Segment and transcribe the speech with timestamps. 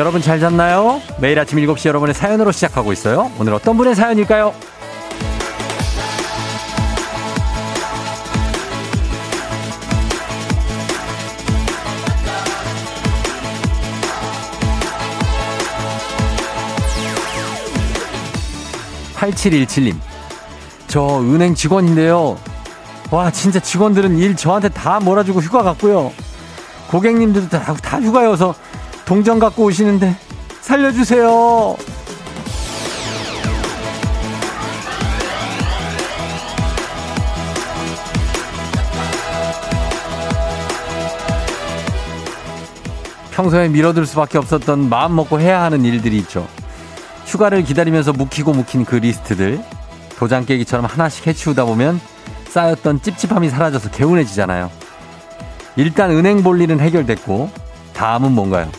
[0.00, 1.02] 여러분 잘 잤나요?
[1.20, 3.30] 매일 아침 7시 여러분의 사연으로 시작하고 있어요.
[3.38, 4.54] 오늘 어떤 분의 사연일까요?
[19.16, 19.96] 8717님.
[20.86, 22.38] 저 은행 직원인데요.
[23.10, 26.10] 와, 진짜 직원들은 일 저한테 다 몰아주고 휴가 갔고요.
[26.88, 28.54] 고객님들도 다, 다 휴가여서
[29.10, 30.14] 동전 갖고 오시는데
[30.60, 31.76] 살려주세요.
[43.32, 46.46] 평소에 미뤄둘 수밖에 없었던 마음 먹고 해야 하는 일들이 있죠.
[47.26, 49.60] 휴가를 기다리면서 묵히고 묵힌 그 리스트들
[50.18, 52.00] 도장 깨기처럼 하나씩 해치우다 보면
[52.48, 54.70] 쌓였던 찝찝함이 사라져서 개운해지잖아요.
[55.74, 57.50] 일단 은행 볼 일은 해결됐고
[57.92, 58.70] 다음은 뭔가요?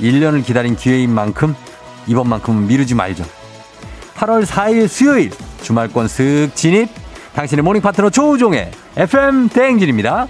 [0.00, 1.54] 1년을 기다린 기회인 만큼
[2.06, 3.24] 이번만큼은 미루지 말죠.
[4.14, 5.30] 8월 4일 수요일
[5.62, 6.88] 주말권 쓱 진입
[7.34, 10.26] 당신의 모닝 파트너 조우종의 FM 대행진입니다.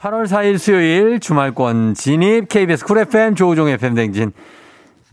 [0.00, 4.32] 8월 4일 수요일 주말권 진입 KBS 쿨 FM 조우종의 FM 대행진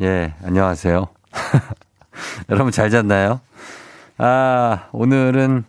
[0.01, 1.07] 예, 안녕하세요.
[2.49, 3.41] 여러분 잘 잤나요?
[4.17, 5.65] 아, 오늘은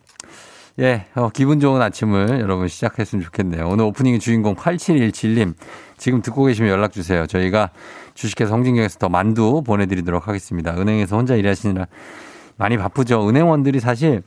[0.78, 3.66] 예, 어, 기분 좋은 아침을 여러분 시작했으면 좋겠네요.
[3.68, 5.54] 오늘 오프닝 주인공 8717님
[5.96, 7.26] 지금 듣고 계시면 연락 주세요.
[7.26, 7.70] 저희가
[8.14, 10.74] 주식회사 성진경에서 더 만두 보내드리도록 하겠습니다.
[10.76, 11.86] 은행에서 혼자 일하시느라
[12.56, 13.28] 많이 바쁘죠.
[13.28, 14.22] 은행원들이 사실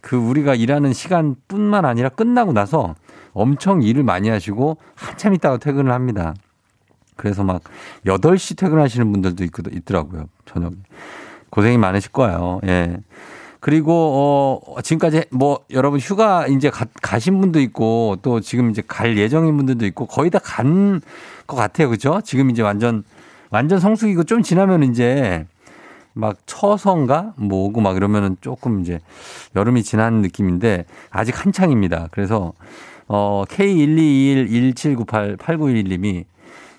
[0.00, 2.94] 그 우리가 일하는 시간뿐만 아니라 끝나고 나서
[3.32, 6.34] 엄청 일을 많이 하시고 한참 있다가 퇴근을 합니다.
[7.16, 7.62] 그래서 막
[8.04, 10.28] 8시 퇴근하시는 분들도 있, 있더라고요.
[10.44, 10.74] 저녁에.
[11.50, 12.60] 고생이 많으실 거예요.
[12.66, 12.96] 예.
[13.62, 19.16] 그리고 어 지금까지 뭐 여러분 휴가 이제 가, 가신 분도 있고 또 지금 이제 갈
[19.16, 21.00] 예정인 분들도 있고 거의 다 간
[21.46, 21.88] 것 같아요.
[21.90, 22.20] 그죠?
[22.24, 23.04] 지금 이제 완전
[23.50, 25.46] 완전 성수기고 좀 지나면 이제
[26.14, 29.00] 막 처서인가 뭐 오고 막 이러면은 조금 이제
[29.56, 32.08] 여름이 지난 느낌인데 아직 한창입니다.
[32.10, 32.52] 그래서
[33.08, 36.24] 어 K12117988911님이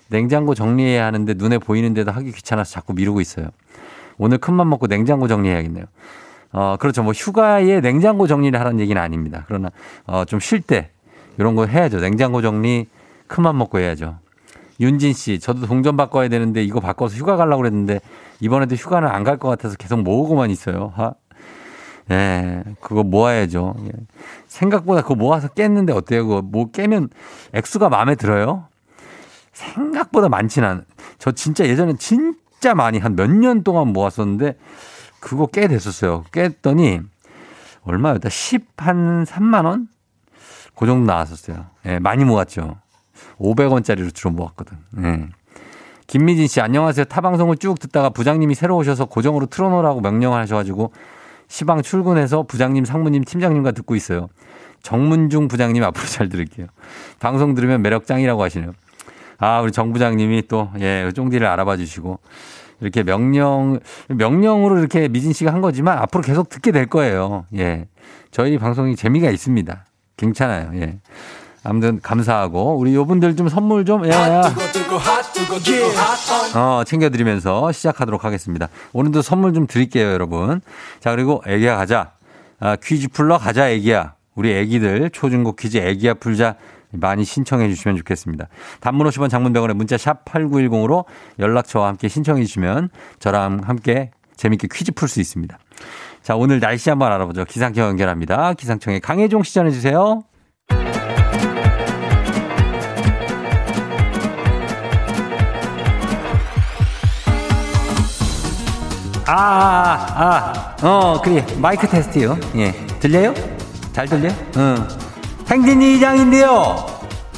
[0.08, 3.48] 냉장고 정리해야 하는데 눈에 보이는데도 하기 귀찮아서 자꾸 미루고 있어요.
[4.18, 5.84] 오늘 큰맘 먹고 냉장고 정리해야겠네요.
[6.54, 7.02] 어, 그렇죠.
[7.02, 9.44] 뭐 휴가에 냉장고 정리를 하라는 얘기는 아닙니다.
[9.48, 9.70] 그러나
[10.06, 10.90] 어, 좀 쉴 때
[11.36, 11.98] 이런 거 해야죠.
[12.00, 12.86] 냉장고 정리
[13.26, 14.18] 큰맘 먹고 해야죠.
[14.80, 18.00] 윤진 씨, 저도 동전 바꿔야 되는데 이거 바꿔서 휴가 가려고 그랬는데
[18.40, 20.92] 이번에도 휴가는 안 갈 것 같아서 계속 모으고만 있어요.
[20.96, 21.14] 하.
[22.10, 23.74] 예, 그거 모아야죠.
[23.86, 23.90] 예.
[24.46, 26.26] 생각보다 그거 모아서 깼는데 어때요?
[26.26, 27.08] 그거 뭐 깨면
[27.54, 28.66] 액수가 마음에 들어요?
[29.52, 30.84] 생각보다 많지는 않.
[31.18, 34.56] 저 진짜 예전에 진짜 많이 한 몇 년 동안 모았었는데
[35.24, 36.24] 그거 꽤 됐었어요.
[36.32, 37.00] 깼더니
[37.82, 38.28] 얼마였다?
[38.28, 39.88] 10한 3만 원?
[40.76, 41.64] 그 정도 나왔었어요.
[41.86, 42.76] 예, 많이 모았죠.
[43.38, 44.76] 500원짜리로 주로 모았거든.
[45.02, 45.28] 예.
[46.06, 47.06] 김미진 씨, 안녕하세요.
[47.06, 50.92] 타 방송을 쭉 듣다가 부장님이 새로 오셔서 고정으로 틀어놓으라고 명령을 하셔가지고
[51.48, 54.28] 시방 출근해서 부장님, 상무님, 팀장님과 듣고 있어요.
[54.82, 56.66] 정문중 부장님 앞으로 잘 들을게요.
[57.18, 58.72] 방송 들으면 매력 짱이라고 하시네요.
[59.38, 62.18] 아, 우리 정 부장님이 또, 예, 쫑디를 알아봐 주시고.
[62.80, 67.46] 이렇게 명령, 명령으로 이렇게 미진 씨가 한 거지만 앞으로 계속 듣게 될 거예요.
[67.56, 67.86] 예.
[68.30, 69.84] 저희 방송이 재미가 있습니다.
[70.16, 70.70] 괜찮아요.
[70.74, 70.98] 예.
[71.62, 74.42] 아무튼 감사하고 우리 요분들 좀 선물 좀 예, 예.
[76.54, 78.68] 어, 챙겨드리면서 시작하도록 하겠습니다.
[78.92, 80.60] 오늘도 선물 좀 드릴게요, 여러분.
[81.00, 82.12] 자, 그리고 애기야 가자.
[82.60, 84.14] 아, 퀴즈 풀러 가자, 애기야.
[84.34, 86.56] 우리 애기들 초중고 퀴즈 애기야 풀자
[86.98, 88.48] 많이 신청해 주시면 좋겠습니다.
[88.80, 91.04] 단문 50원 장문병원에 문자 샵 8910으로
[91.38, 95.58] 연락처와 함께 신청해 주시면 저랑 함께 재밌게 퀴즈 풀 수 있습니다.
[96.22, 97.44] 자, 오늘 날씨 한번 알아보죠.
[97.44, 98.54] 기상청 연결합니다.
[98.54, 100.22] 기상청에 강혜종 시 전해 주세요.
[109.26, 111.44] 아, 아, 아, 어, 그래.
[111.58, 112.36] 마이크 테스트요.
[112.56, 112.72] 예.
[113.00, 113.32] 들려요?
[113.92, 114.32] 잘 들려요?
[114.56, 115.03] 응.
[115.50, 116.86] 행진이 이장인데요.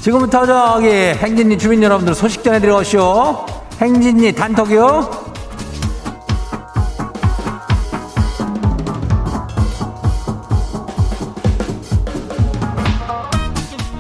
[0.01, 3.47] 지금부터 저기 행진이 주민 여러분들 소식 전해드려오시오.
[3.81, 5.27] 행진이 단톡이요.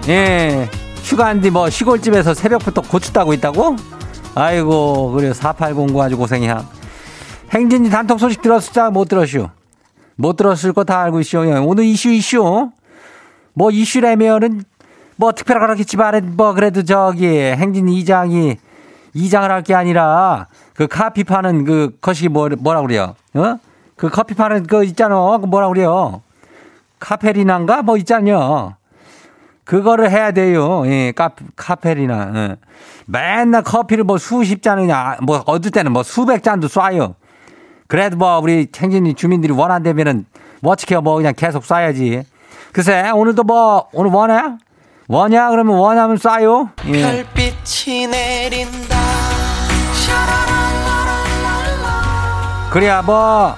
[0.08, 0.69] 예.
[1.03, 3.76] 휴가인데 뭐 시골집에서 새벽부터 고추 따고 있다고?
[4.35, 5.32] 아이고, 그래.
[5.32, 6.64] 4809 아주 고생이야.
[7.53, 8.91] 행진이 단톡 소식 들었을까?
[8.91, 9.49] 못 들었슈.
[10.17, 11.38] 못 들었을 거 다 알고 있슈.
[11.38, 12.70] 오늘 이슈 이슈.
[13.56, 14.62] 뭐 이슈라면은
[15.17, 18.58] 뭐 특별하게 하겠지만 뭐 그래도 저기 행진 이장이
[19.14, 23.14] 이장을 할 게 아니라 그 카피 파는 그 것이 뭐 뭐라 그래요?
[23.32, 23.58] 어?
[23.97, 25.17] 그 커피 파는 그 있잖아.
[25.38, 26.20] 그 뭐라 그래요?
[27.00, 28.75] 카페리나인가 뭐 있잖요.
[29.64, 30.82] 그거를 해야 돼요.
[30.87, 32.32] 예, 카, 카페리나.
[32.37, 32.56] 예.
[33.06, 37.14] 맨날 커피를 뭐 수십 잔이냐, 뭐 어떨 때는 뭐 수백 잔도 쏴요.
[37.88, 40.26] 그래도 뭐 우리 챙진이 주민들이 원한다면은
[40.61, 42.25] 뭐 어떻게 뭐 그냥 계속 쏴야지.
[42.76, 44.38] 글쎄, 오늘도 뭐, 오늘 원해?
[45.08, 45.49] 원냐?
[45.49, 46.69] 그러면 원하면 쏴요.
[46.88, 47.25] 예.
[47.25, 48.96] 별빛이 내린다.
[52.70, 53.55] 그래야 뭐,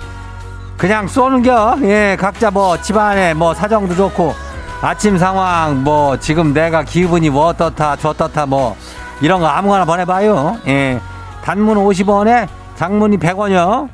[0.76, 1.78] 그냥 쏘는겨.
[1.82, 4.34] 예, 각자 뭐 집안에 뭐 사정도 좋고,
[4.82, 8.76] 아침 상황, 뭐 지금 내가 기분이 뭐 어떻다, 저떻다, 뭐
[9.20, 10.58] 이런 거 아무거나 보내봐요.
[10.68, 11.00] 예.
[11.42, 13.88] 단문 50원에 장문이 100원이요.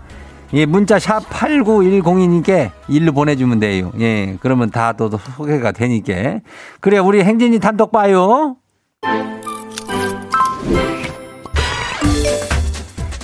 [0.54, 3.90] 예, 문자 샵 8910이니까 일로 보내주면 돼요.
[3.98, 6.38] 예, 그러면 다 또 소개가 되니까.
[6.80, 8.56] 그래, 우리 행진이 단독 봐요.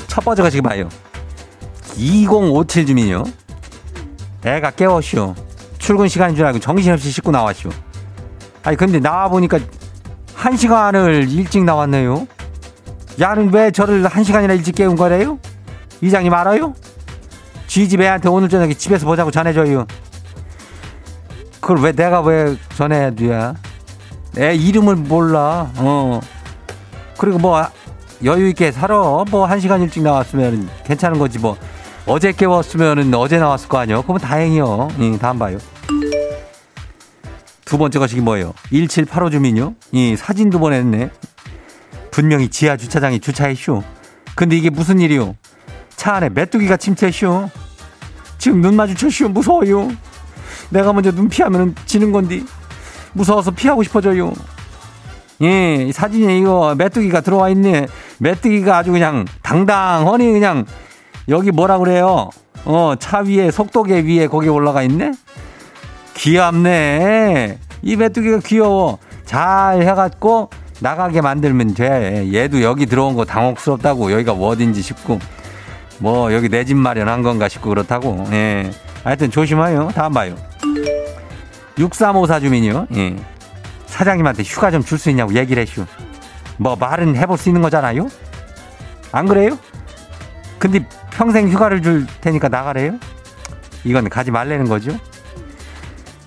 [0.09, 0.89] 첫 번째 가 지금 봐요.
[1.97, 3.23] 2057 주민요.
[4.45, 5.35] 애가 깨웠쇼.
[5.79, 7.71] 출근 시간인 줄 알고 정신없이 씻고 나왔쇼.
[8.65, 9.61] 아니, 근데 나와보니까
[10.35, 12.27] 한 시간을 일찍 나왔네요.
[13.21, 15.39] 야는 왜 저를 한 시간이나 일찍 깨운 거래요?
[16.01, 16.75] 이장님 알아요?
[17.71, 19.87] 쥐집 애한테 오늘 저녁에 집에서 보자고 전해줘요.
[21.61, 23.55] 그걸 왜 내가 왜 전해줘야?
[24.39, 25.71] 애 이름을 몰라.
[25.77, 26.21] 어.
[27.17, 27.65] 그리고 뭐
[28.25, 29.25] 여유 있게 살아.
[29.31, 31.57] 뭐 한 시간 일찍 나왔으면 괜찮은 거지 뭐.
[32.07, 34.03] 어제 깨웠으면은 어제 나왔을 거 아니요?
[34.03, 34.89] 그러면 다행이요.
[34.99, 35.59] 응, 다음 봐요.
[37.65, 38.53] 두 번째 것이 뭐예요?
[38.73, 39.75] 1785 주민요?
[39.93, 41.11] 이 사진도 보냈네.
[42.11, 43.85] 분명히 지하 주차장에 주차했쇼.
[44.35, 45.37] 근데 이게 무슨 일이요?
[46.01, 47.51] 차 안에 메뚜기가 침투했쇼.
[48.39, 49.29] 지금 눈 마주쳤쇼.
[49.29, 49.91] 무서워요.
[50.71, 52.47] 내가 먼저 눈 피하면 지는 건디.
[53.13, 54.33] 무서워서 피하고 싶어져요.
[55.43, 57.87] 예, 사진에 이거 메뚜기가 들어와 있네.
[58.19, 60.65] 메뚜기가 아주 그냥 당당하니 그냥
[61.29, 62.31] 여기 뭐라 그래요?
[62.65, 65.13] 어, 차 위에 속도계 위에 거기 올라가 있네?
[66.15, 67.59] 귀엽네.
[67.83, 68.97] 이 메뚜기가 귀여워.
[69.27, 70.49] 잘 해갖고
[70.81, 72.33] 나가게 만들면 돼.
[72.33, 75.19] 얘도 여기 들어온 거 당혹스럽다고 여기가 어딘지 싶고
[76.01, 78.27] 뭐 여기 내 집 마련한 건가 싶고 그렇다고.
[78.33, 78.71] 예.
[79.05, 79.91] 하여튼 조심해요.
[79.95, 80.35] 다음 봐요.
[81.79, 82.87] 6354 주민이요.
[82.97, 83.17] 예.
[83.87, 85.87] 사장님한테 휴가 좀 줄 수 있냐고 얘기를 해슈.
[86.57, 88.09] 뭐 말은 해볼 수 있는 거잖아요?
[89.13, 89.59] 안 그래요?
[90.59, 92.93] 근데 평생 휴가를 줄 테니까 나가래요?
[93.85, 94.93] 이건 가지 말라는 거죠?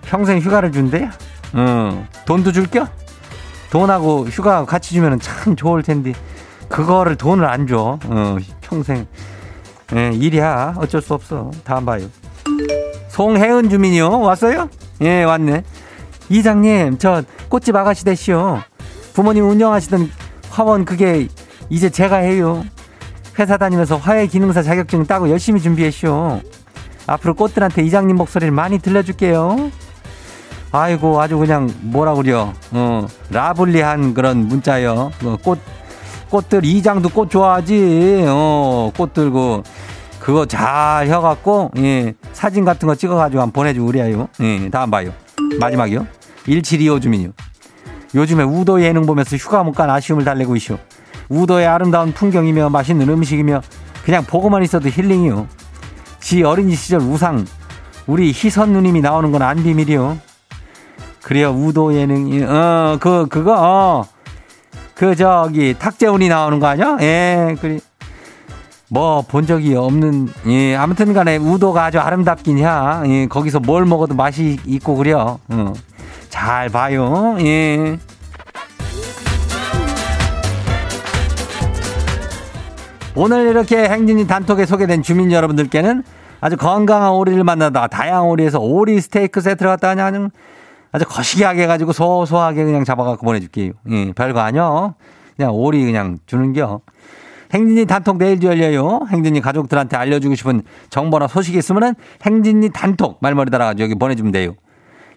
[0.03, 1.09] 평생 휴가를 준대?
[1.53, 2.87] 어, 돈도 줄겨?
[3.69, 6.13] 돈하고 휴가 같이 주면 참 좋을 텐데,
[6.67, 7.99] 그거를 돈을 안 줘.
[8.05, 9.05] 어, 평생.
[9.95, 10.75] 예, 일이야.
[10.77, 11.51] 어쩔 수 없어.
[11.63, 12.07] 다음 봐요.
[13.09, 14.19] 송혜은 주민이요.
[14.21, 14.69] 왔어요?
[15.01, 15.63] 예, 왔네.
[16.29, 18.59] 이장님, 저 꽃집 아가씨 되시오.
[19.13, 20.09] 부모님 운영하시던
[20.49, 21.27] 화원 그게
[21.69, 22.63] 이제 제가 해요.
[23.37, 26.41] 회사 다니면서 화해 기능사 자격증 따고 열심히 준비했쇼.
[27.05, 29.71] 앞으로 꽃들한테 이장님 목소리를 많이 들려줄게요.
[30.71, 35.59] 아이고 아주 그냥 뭐라 그려 어 라블리한 그런 문자요 어, 꽃
[36.33, 38.25] 꽃들 이장도 꽃 좋아하지?
[38.27, 39.61] 어 꽃들 그
[40.19, 45.11] 그거 잘 해갖고 예 사진 같은 거 찍어가지고 한번 보내주고 그래요 예 다음 봐요.
[45.59, 46.07] 마지막이요.
[46.45, 47.29] 1725 주민요.
[48.15, 50.79] 요즘에 우도 예능 보면서 휴가 못 간 아쉬움을 달래고 있쇼
[51.29, 53.61] 우도의 아름다운 풍경이며 맛있는 음식이며
[54.03, 55.47] 그냥 보고만 있어도 힐링이요.
[56.19, 57.45] 지 어린이 시절 우상
[58.07, 60.17] 우리 희선 누님이 나오는 건 안 비밀이요.
[61.21, 64.12] 그래요 우도 예능이 어그 그거 어.
[64.95, 66.97] 그 저기 탁재훈이 나오는 거 아니야?
[67.01, 67.79] 예, 그래.
[68.89, 72.65] 뭐본 적이 없는 예 아무튼 간에 우도가 아주 아름답긴 해.
[73.07, 75.39] 예, 거기서 뭘 먹어도 맛이 있고 그래요.
[75.49, 75.73] 어.
[76.29, 77.35] 잘 봐요.
[77.39, 77.97] 예.
[83.15, 86.03] 오늘 이렇게 행진이 단톡에 소개된 주민 여러분들께는
[86.41, 90.29] 아주 건강한 오리를 만나다 다양한 오리에서 오리 스테이크 세트를 갖다 그냥
[90.93, 93.73] 아주 거시기하게 해가지고 소소하게 그냥 잡아갖고 보내줄게요.
[93.89, 94.93] 예, 별거 아니요.
[95.35, 96.81] 그냥 오리 그냥 주는겨.
[97.51, 99.01] 행진이 단톡 내일도 열려요.
[99.09, 104.53] 행진이 가족들한테 알려주고 싶은 정보나 소식이 있으면은 행진이 단톡 말머리 달아가지고 여기 보내주면 돼요.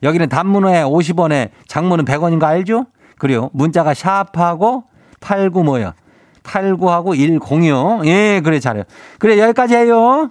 [0.03, 2.87] 여기는 단문에 50원에 장문은 100원인 거 알죠?
[3.19, 3.51] 그래요.
[3.53, 4.85] 문자가 샵하고
[5.21, 5.95] 89 뭐야?
[6.43, 8.07] 89하고 106.
[8.07, 8.85] 예, 그래, 잘해요.
[9.19, 10.31] 그래, 여기까지 해요.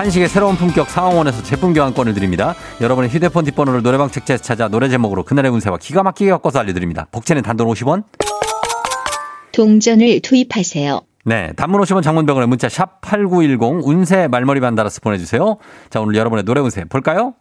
[0.00, 2.54] 한식의 새로운 품격 사옹원에서 제품 교환권을 드립니다.
[2.80, 7.06] 여러분의 휴대폰 뒷번호를 노래방 책자에서 찾아 노래 제목으로 그날의 운세와 기가 막히게 엮어서 알려드립니다.
[7.12, 8.04] 복채는 단돈 50원.
[9.52, 11.02] 동전을 투입하세요.
[11.26, 11.52] 네.
[11.54, 15.58] 단문 50원 장문병원의 문자 샵 8910 운세 말머리 반달아서 보내주세요.
[15.90, 17.34] 자, 오늘 여러분의 노래 운세 볼까요?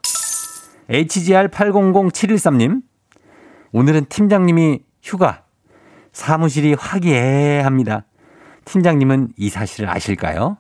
[0.90, 2.82] HGR800713님.
[3.72, 5.44] 오늘은 팀장님이 휴가.
[6.12, 8.04] 사무실이 화기애애합니다.
[8.66, 10.58] 팀장님은 이 사실을 아실까요?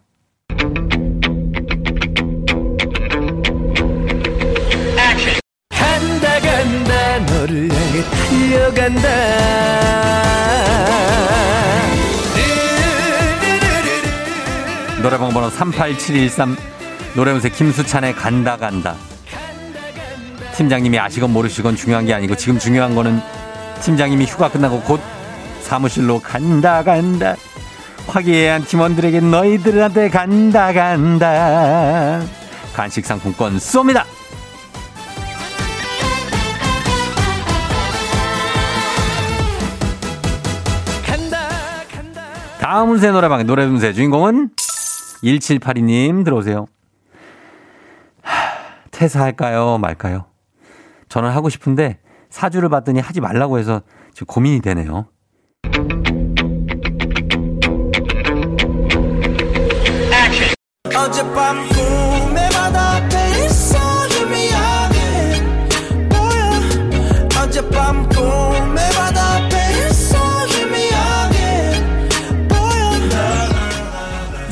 [6.60, 9.10] 간다 간다 너를 향해 달려간다.
[15.01, 16.58] 노래방 번호 38713
[17.16, 18.96] 노래운세 김수찬의 간다 간다.
[20.58, 23.22] 팀장님이 아시건 모르시건 중요한 게 아니고 지금 중요한 거는
[23.82, 25.00] 팀장님이 휴가 끝나고 곧
[25.62, 27.36] 사무실로 간다 간다.
[28.08, 32.22] 화기애애한 팀원들에게 너희들한테 간다 간다.
[32.74, 34.04] 간식 상품권 쏩니다
[42.79, 44.51] 다음 운세 노래방 노래 운세 주인공은
[45.21, 46.65] 1782님 들어오세요.
[48.21, 48.33] 하,
[48.91, 50.27] 퇴사할까요 말까요?
[51.09, 53.81] 저는 하고 싶은데 사주를 봤더니 하지 말라고 해서
[54.13, 55.07] 지금 고민이 되네요.
[60.95, 63.09] 어젯밤 꿈에 바다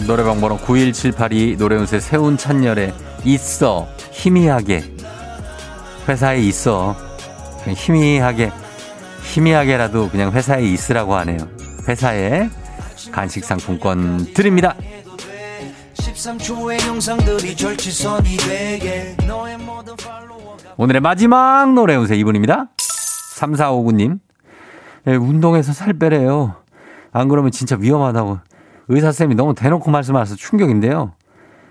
[0.07, 2.93] 노래방 번호 91782 노래운세 세운 찬열에
[3.25, 4.83] 있어 희미하게
[6.07, 6.95] 회사에 있어
[7.67, 8.49] 희미하게
[9.23, 11.37] 희미하게라도 그냥 회사에 있으라고 하네요.
[11.89, 12.49] 회사에
[13.11, 14.75] 간식 상품권 드립니다.
[15.95, 22.69] 13초의 영상들이 절치선이 되게 너의 모든 팔로워가 오늘의 마지막 노래 운세 이분입니다.
[23.35, 24.19] 3459님.
[25.07, 26.55] 예, 운동해서 살 빼래요.
[27.11, 28.39] 안 그러면 진짜 위험하다고.
[28.89, 31.13] 의사쌤이 너무 대놓고 말씀하셔서 충격인데요.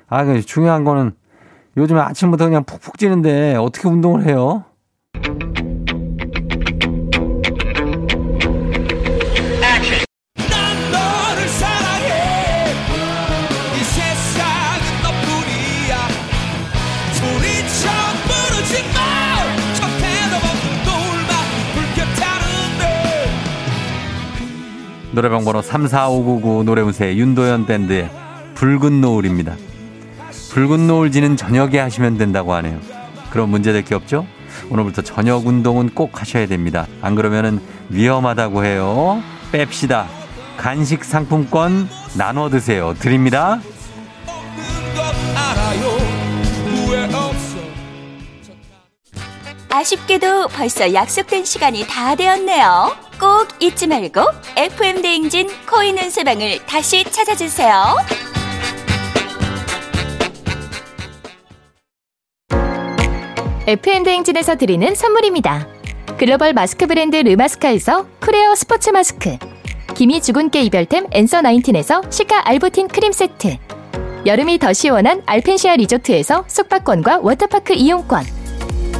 [0.08, 1.12] 아, 그 중요한 거는
[1.76, 4.64] 요즘에 아침부터 그냥 푹푹 찌는데 어떻게 운동을 해요?
[25.16, 28.10] 노래방 번호 34599 노래 운세 윤도현 밴드의
[28.54, 29.56] 붉은 노을입니다.
[30.50, 32.78] 붉은 노을 지는 저녁에 하시면 된다고 하네요.
[33.30, 34.26] 그럼 문제될 게 없죠?
[34.68, 36.86] 오늘부터 저녁 운동은 꼭 하셔야 됩니다.
[37.00, 39.22] 안 그러면은 위험하다고 해요.
[39.52, 40.04] 뺍시다.
[40.58, 42.92] 간식 상품권 나눠 드세요.
[42.98, 43.58] 드립니다.
[49.70, 53.05] 아쉽게도 벌써 약속된 시간이 다 되었네요.
[53.18, 54.20] 꼭 잊지 말고
[54.56, 57.96] FM 대행진 코인 운세방을 다시 찾아주세요.
[63.66, 65.66] FM대행진에서 드리는 선물입니다.
[66.18, 69.36] 글로벌 마스크 브랜드 르마스카에서 크레어 스포츠 마스크
[69.94, 73.56] 기미 주근깨 이별템 앤서 19에서 시카 알부틴 크림 세트
[74.24, 78.35] 여름이 더 시원한 알펜시아 리조트에서 숙박권과 워터파크 이용권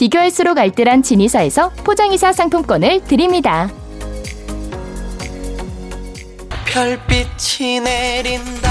[0.00, 3.68] 비교할수록 알뜰한 진이사에서 포장이사 상품권을 드립니다.
[6.64, 8.70] 별빛이 내린다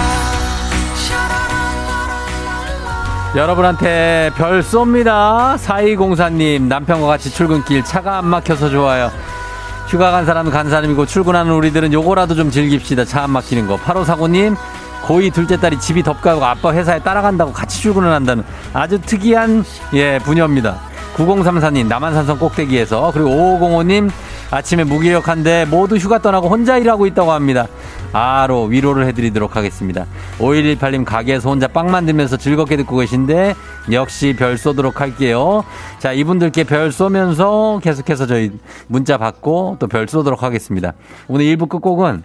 [3.35, 5.55] 여러분한테 별 쏩니다.
[5.59, 9.11] 4204님, 남편과 같이 출근길 차가 안 막혀서 좋아요.
[9.87, 13.05] 휴가 간 사람은 간 사람이고 출근하는 우리들은 요거라도 좀 즐깁시다.
[13.05, 13.77] 차 안 막히는 거.
[13.77, 14.55] 8545님,
[15.03, 18.43] 고2 둘째 딸이 집이 덥가고 아빠 회사에 따라간다고 같이 출근을 한다는
[18.73, 20.88] 아주 특이한, 예, 부녀입니다.
[21.25, 24.09] 9034님, 남한산성 꼭대기에서, 그리고 5505님,
[24.51, 27.67] 아침에 무기력한데 모두 휴가 떠나고 혼자 일하고 있다고 합니다.
[28.11, 30.05] 아로 위로를 해드리도록 하겠습니다.
[30.39, 33.53] 5118님 가게에서 혼자 빵 만들면서 즐겁게 듣고 계신데
[33.91, 35.63] 역시 별 쏘도록 할게요.
[35.99, 38.51] 자, 이분들께 별 쏘면서 계속해서 저희
[38.87, 40.93] 문자 받고 또 별 쏘도록 하겠습니다.
[41.27, 42.23] 오늘 1부 끝곡은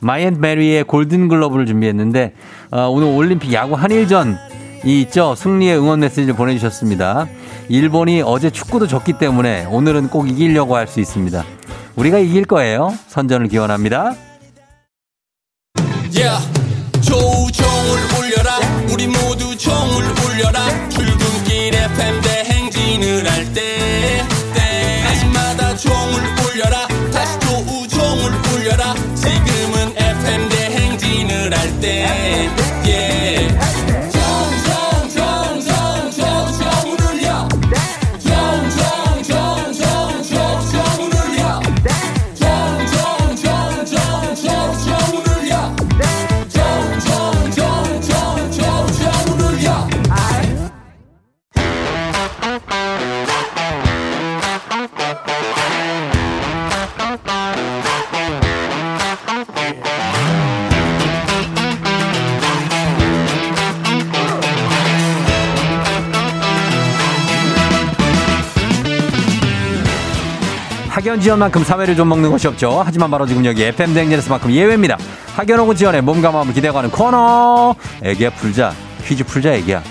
[0.00, 2.34] 마이 앤트 메리의 골든 글러브를 준비했는데
[2.72, 4.36] 어, 오늘 올림픽 야구 한일전
[4.84, 7.26] 이 있죠 승리의 응원 메시지를 보내주셨습니다.
[7.76, 11.42] 일본이 어제 축구도 졌기 때문에 오늘은 꼭 이기려고 할 수 있습니다.
[11.96, 12.92] 우리가 이길 거예요.
[13.08, 14.14] 선전을 기원합니다.
[16.14, 16.36] Yeah.
[17.00, 18.58] 조우종을 울려라
[18.92, 20.60] 우리 모두 종을 울려라
[71.22, 72.82] 학연 지연만큼 사회를 좀 먹는 것이 없죠.
[72.84, 74.98] 하지만 바로 지금 여기 FM 대행진에서만큼 예외입니다.
[75.60, 77.76] 오고 지연의 몸과 마음을 기대어가는 코너.
[78.02, 78.72] 애기야 풀자.
[79.04, 79.84] 퀴즈 풀자 애기야.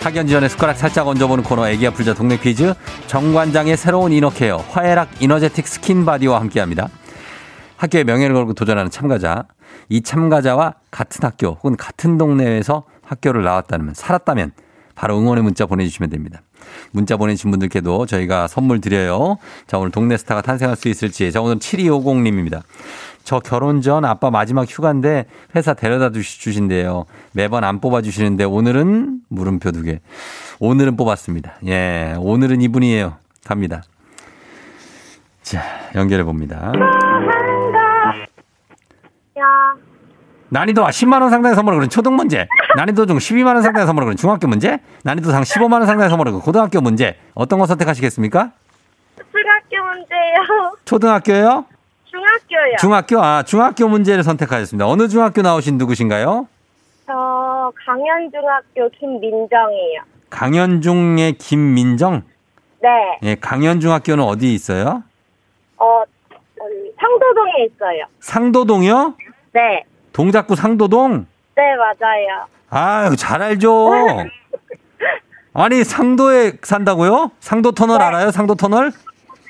[0.00, 2.72] 학연 지연의 숟가락 살짝 얹어보는 코너 애기야 풀자 동네 퀴즈
[3.06, 6.88] 정관장의 새로운 inner care 화애락 이너제틱 스킨바디와 함께합니다.
[7.76, 9.44] 학교의 명예를 걸고 도전하는 참가자.
[9.88, 14.52] 이 참가자와 같은 학교 혹은 같은 동네에서 학교를 나왔다면 살았다면
[14.94, 16.40] 바로 응원의 문자 보내주시면 됩니다.
[16.92, 19.36] 문자 보내주신 분들께도 저희가 선물 드려요.
[19.66, 21.30] 자 오늘 동네 스타가 탄생할 수 있을지.
[21.32, 22.62] 자 오늘 7250님입니다.
[23.24, 27.06] 저 결혼 전 아빠 마지막 휴가인데 회사 데려다 주신대요.
[27.32, 30.00] 매번 안 뽑아주시는데 오늘은 물음표 두 개.
[30.60, 31.54] 오늘은 뽑았습니다.
[31.66, 33.16] 예, 오늘은 이분이에요.
[33.44, 33.82] 갑니다.
[35.42, 35.62] 자,
[35.94, 36.72] 연결해 봅니다.
[40.50, 44.16] 난이도 10만 원 상당의 선물을 그런 초등 문제, 난이도 중 12만 원 상당의 선물을 그런
[44.16, 47.18] 중학교 문제, 난이도 상 15만 원 상당의 선물을 그런 고등학교 문제.
[47.34, 48.52] 어떤 거 선택하시겠습니까?
[49.32, 50.76] 중학교 문제요.
[50.84, 51.64] 초등학교요?
[52.04, 52.76] 중학교요.
[52.78, 53.20] 중학교?
[53.22, 54.86] 아, 중학교 문제를 선택하셨습니다.
[54.86, 56.46] 어느 중학교 나오신 누구신가요?
[57.06, 60.02] 저 강현중학교 김민정이에요.
[60.30, 62.22] 강현중의 김민정?
[62.80, 62.88] 네.
[63.22, 65.02] 예, 강현중학교는 어디 있어요?
[65.78, 66.02] 어,
[67.00, 68.04] 상도동에 있어요.
[68.20, 69.14] 상도동이요?
[69.52, 69.84] 네.
[70.12, 71.26] 동작구 상도동?
[71.56, 72.46] 네, 맞아요.
[72.70, 73.90] 아유, 잘 알죠.
[75.54, 77.30] 아니, 상도에 산다고요?
[77.40, 78.04] 상도 터널 네.
[78.04, 78.30] 알아요?
[78.30, 78.90] 상도 터널?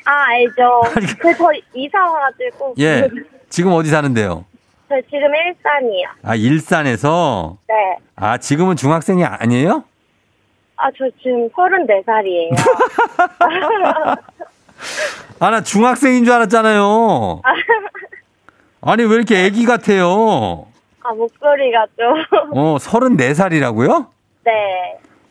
[0.05, 0.83] 아, 알죠.
[0.97, 2.75] 아니, 그저 이사 와가지고.
[2.79, 3.09] 예.
[3.49, 4.45] 지금 어디 사는데요?
[4.89, 6.09] 저 지금 일산이요.
[6.23, 7.57] 아, 일산에서.
[7.69, 7.75] 네.
[8.17, 9.85] 아, 지금은 중학생이 아니에요?
[10.77, 12.51] 아, 저 지금 34살이에요.
[15.41, 17.43] 아, 나 중학생인 줄 알았잖아요.
[18.83, 20.67] 아니, 왜 이렇게 애기 같아요?
[21.03, 22.59] 아, 목소리가 좀.
[22.59, 24.07] 어, 34살이라고요?
[24.45, 24.53] 네.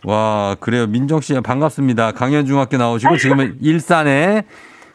[0.06, 0.86] 와, 그래요.
[0.88, 2.12] 민정 씨 반갑습니다.
[2.12, 4.44] 강현중학교 나오시고 지금은 일산에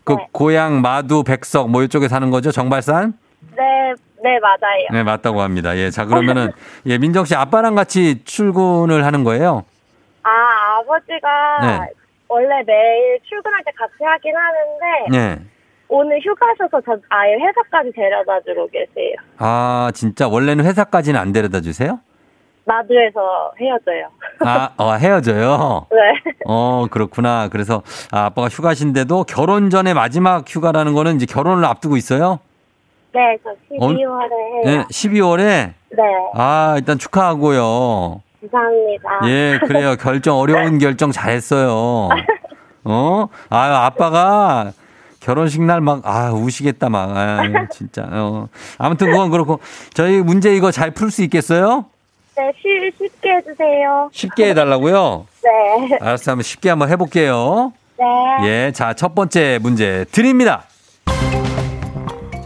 [0.05, 0.29] 그 네.
[0.33, 2.51] 고향 마두 백석 뭐 이쪽에 사는 거죠?
[2.53, 3.15] 정발산?
[3.57, 3.63] 네,
[4.23, 4.87] 네, 맞아요.
[4.93, 5.77] 네, 맞다고 합니다.
[5.77, 5.91] 예.
[5.91, 6.51] 자, 그러면은
[6.87, 9.65] 예, 민정 씨 아빠랑 같이 출근을 하는 거예요?
[10.23, 10.31] 아,
[10.81, 11.91] 아버지가 네.
[12.29, 15.17] 원래 매일 출근할 때 같이 하긴 하는데.
[15.17, 15.43] 예.
[15.89, 19.15] 오늘 휴가셔서 저 아예 회사까지 데려다 주러 계세요.
[19.39, 21.99] 아, 진짜 원래는 회사까지는 안 데려다 주세요?
[22.67, 24.11] 마두에서 헤어져요.
[24.41, 25.87] 아, 어, 헤어져요.
[25.91, 26.33] 네.
[26.45, 27.49] 어, 그렇구나.
[27.49, 32.39] 그래서 아, 아빠가 휴가신데도 결혼 전에 마지막 휴가라는 거는 이제 결혼을 앞두고 있어요?
[33.15, 34.63] 네, 저 12월에 해요.
[34.67, 36.03] 네, 12월에 네,
[36.35, 38.21] 아, 일단 축하하고요.
[38.53, 39.21] 감사합니다.
[39.27, 39.97] 예, 그래요.
[40.01, 42.09] 결정, 어려운 결정 잘했어요.
[42.85, 43.27] 어?
[43.51, 44.73] 아, 아빠가
[45.21, 47.17] 결혼식 날 막, 아, 우시겠다, 막.
[47.17, 48.07] 아, 진짜.
[48.11, 48.49] 어.
[48.79, 49.61] 아무튼 그건 그렇고,
[49.93, 51.87] 저희 문제 이거 잘 풀 수 있겠어요?
[52.37, 54.09] 네, 쉬, 쉽게 해주세요.
[54.13, 55.27] 쉽게 해달라고요?
[55.43, 55.99] 네.
[56.01, 57.73] 알았어, 한번 쉽게 한번 해볼게요.
[57.99, 58.47] 네.
[58.49, 60.63] 예, 자, 첫 번째 문제 드립니다.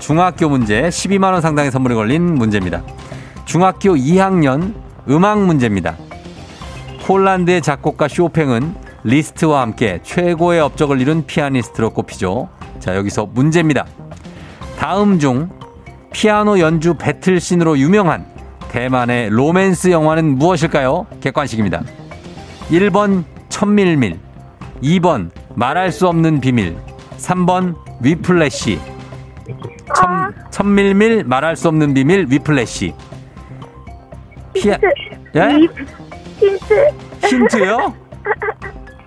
[0.00, 2.82] 중학교 문제 12만원 상당의 선물이 걸린 문제입니다.
[3.44, 4.74] 중학교 2학년
[5.08, 5.96] 음악 문제입니다.
[7.04, 12.48] 폴란드의 작곡가 쇼팽은 리스트와 함께 최고의 업적을 이룬 피아니스트로 꼽히죠.
[12.78, 13.86] 자, 여기서 문제입니다.
[14.78, 15.50] 다음 중
[16.12, 18.26] 피아노 연주 배틀씬으로 유명한
[18.68, 21.06] 대만의 로맨스 영화는 무엇일까요?
[21.20, 21.82] 객관식입니다.
[22.70, 24.18] 1번 천밀밀,
[24.82, 26.76] 2번 말할 수 없는 비밀,
[27.18, 28.80] 3번 위플래시.
[29.94, 32.94] 천, 천밀밀 말할 수 없는 비밀 위플래시.
[34.54, 34.86] 피아 힌트.
[35.36, 35.58] 예?
[35.58, 35.68] 이-
[36.38, 36.88] 힌트.
[37.26, 37.94] 힌트요?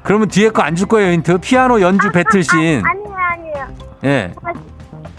[0.04, 1.38] 그러면 뒤에 거 안 줄 거예요, 힌트.
[1.40, 2.84] 피아노 연주 배틀씬.
[2.86, 3.68] 아니에요, 아니에요.
[4.04, 4.32] 예.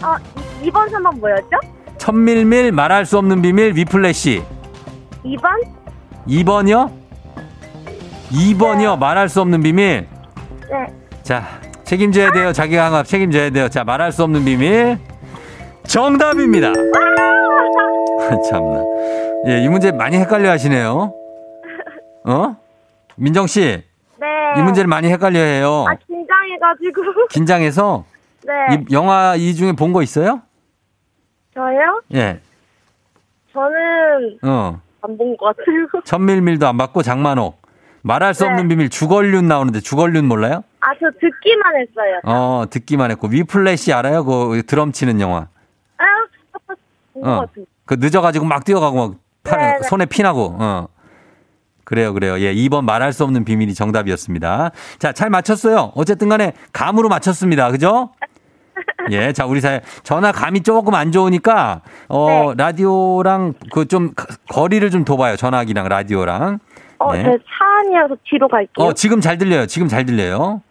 [0.03, 0.15] 어,
[0.61, 1.57] 이- 이번 선만 뭐였죠?
[1.97, 4.43] 천밀밀 말할 수 없는 비밀 위플래시.
[5.25, 5.49] 2번?
[6.27, 6.91] 2번이요?
[8.31, 8.97] 2번이요.
[8.99, 10.07] 말할 수 없는 비밀.
[10.69, 10.87] 네.
[11.23, 11.43] 자,
[11.83, 12.51] 책임져야 돼요.
[12.83, 13.69] 한거 책임져야 돼요.
[13.69, 14.97] 자, 말할 수 없는 비밀.
[15.85, 16.71] 정답입니다.
[18.49, 18.83] 참나.
[19.45, 21.13] 예, 이 문제 많이 헷갈려 하시네요.
[22.25, 22.55] 어?
[23.15, 23.83] 민정 씨,
[24.19, 24.27] 네.
[24.57, 25.85] 이 문제를 많이 헷갈려 해요.
[25.87, 27.27] 아, 긴장해가지고.
[27.29, 28.05] 긴장해서
[28.45, 28.53] 네.
[28.89, 30.41] 이 영화 이 중에 본 거 있어요?
[31.53, 32.01] 저요?
[32.13, 32.39] 예.
[33.53, 34.81] 저는 어.
[35.01, 35.87] 안 본 것 같아요.
[36.03, 37.61] 천밀밀도 안 받고 장만옥.
[38.03, 38.49] 말할 수 네.
[38.49, 40.63] 없는 비밀 주걸륜 나오는데 주걸륜 몰라요?
[40.81, 42.19] 아, 저 듣기만 했어요.
[42.23, 44.23] 어, 듣기만 했고 위플래시 알아요?
[44.23, 45.47] 그 드럼 치는 영화.
[45.97, 46.03] 아,
[47.13, 47.39] 본것 어.
[47.41, 47.69] 같은데.
[47.85, 49.15] 그 늦어가지고 막 뛰어가고 막
[49.49, 49.87] 팔, 네, 네.
[49.87, 50.55] 손에 피나고.
[50.59, 50.87] 어.
[51.83, 52.37] 그래요, 그래요.
[52.39, 54.71] 예, 2번 말할 수 없는 비밀이 정답이었습니다.
[54.99, 55.93] 자, 잘 맞췄어요.
[55.95, 57.71] 어쨌든 간에 감으로 맞췄습니다.
[57.71, 58.09] 그죠?
[59.11, 62.53] 예, 자, 우리 사회 전화 감이 조금 안 좋으니까 어, 네.
[62.63, 64.11] 라디오랑 그 좀
[64.49, 65.37] 거리를 좀 둬봐요.
[65.37, 66.59] 전화기랑 라디오랑.
[66.99, 67.23] 어, 예.
[67.23, 67.37] 제차
[67.79, 68.85] 안이어서 뒤로 갈게요.
[68.85, 69.65] 어, 지금 잘 들려요.
[69.67, 70.61] 지금 잘 들려요.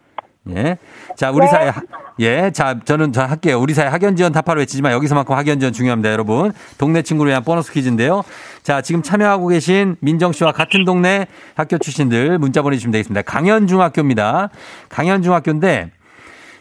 [0.55, 0.77] 예.
[1.15, 1.51] 자, 우리 네.
[1.51, 1.81] 사회, 하-
[2.19, 2.51] 예.
[2.51, 3.59] 자, 저는 저 할게요.
[3.59, 6.51] 우리 사회 학연 지원 타파로 외치지만 여기서만큼 학연 지원 중요합니다, 여러분.
[6.77, 8.23] 동네 친구를 위한 보너스 퀴즈인데요.
[8.63, 13.21] 자, 지금 참여하고 계신 민정 씨와 같은 동네 학교 출신들 문자 보내주시면 되겠습니다.
[13.23, 14.49] 강현중학교입니다.
[14.89, 15.91] 강현중학교인데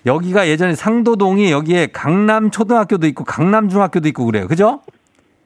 [0.07, 4.47] 여기가 예전에 상도동이 여기에 강남초등학교도 있고 강남중학교도 있고 그래요.
[4.47, 4.81] 그죠?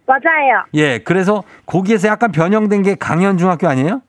[0.07, 0.64] 맞아요.
[0.74, 0.98] 예.
[0.98, 4.03] 그래서 거기에서 약간 변형된 게 강현중학교 아니에요?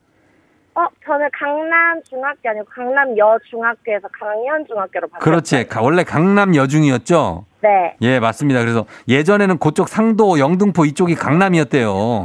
[0.73, 5.19] 어, 저는 강남 중학교 아니고 강남 여중학교에서 강현 중학교로 바뀌었어요.
[5.19, 5.67] 그렇지.
[5.67, 7.45] 가- 원래 강남 여중이었죠?
[7.61, 8.61] 네, 예, 맞습니다.
[8.61, 12.23] 그래서 예전에는 그쪽 상도, 영등포 이쪽이 강남이었대요.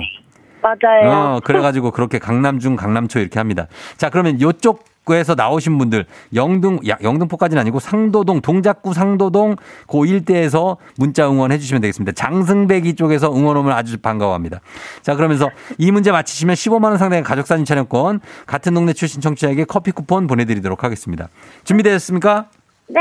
[0.63, 1.11] 맞아요.
[1.37, 3.67] 어, 그래가지고 그렇게 강남중, 강남초 이렇게 합니다.
[3.97, 10.79] 자, 그러면 요쪽 에서 나오신 분들, 영등, 야, 영등포까지는 아니고 상도동, 동작구 상도동, 그 일대에서
[10.97, 12.13] 문자 응원해 주시면 되겠습니다.
[12.13, 14.61] 장승배기 쪽에서 응원 오면 아주 반가워합니다.
[15.03, 19.65] 자, 그러면서 이 문제 맞히시면 15만 원 상당의 가족 사진 촬영권, 같은 동네 출신 청취자에게
[19.65, 21.29] 커피 쿠폰 보내드리도록 하겠습니다.
[21.63, 22.47] 준비되셨습니까?
[22.89, 23.01] 네.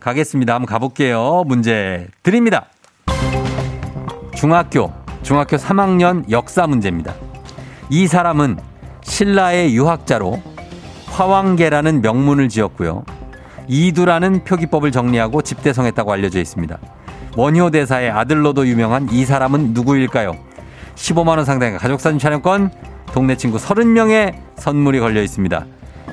[0.00, 0.54] 가겠습니다.
[0.54, 1.44] 한번 가볼게요.
[1.46, 2.66] 문제 드립니다.
[4.34, 7.14] 중학교, 중학교 3학년 역사 문제입니다.
[7.88, 8.58] 이 사람은
[9.02, 10.53] 신라의 유학자로
[11.14, 13.04] 화왕계라는 명문을 지었고요.
[13.68, 16.76] 이두라는 표기법을 정리하고 집대성했다고 알려져 있습니다.
[17.36, 20.32] 원효 대사의 아들로도 유명한 이 사람은 누구일까요?
[20.96, 22.72] 15만원 상당의 가족사진 촬영권,
[23.12, 25.64] 동네 친구 30명의 선물이 걸려 있습니다.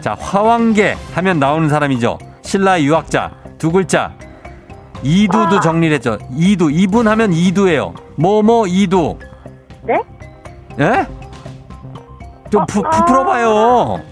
[0.02, 2.20] 자, 화왕계 하면 나오는 사람이죠.
[2.44, 4.14] 신라의 유학자, 두 글자.
[5.04, 6.20] 이두도 정리를 했죠.
[6.32, 7.96] 이두, 이분 하면 이두예요.
[8.18, 9.18] 뭐뭐 이두.
[9.84, 9.96] 네?
[10.80, 11.08] 예?
[12.52, 14.12] 좀 부, 부, 풀어봐요.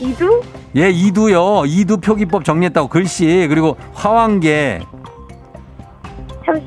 [0.00, 0.42] 이두?
[0.76, 1.64] 예, 이두요.
[1.66, 3.46] 이두 표기법 정리했다고 글씨.
[3.48, 4.80] 그리고 화왕계.
[6.44, 6.66] 잠시.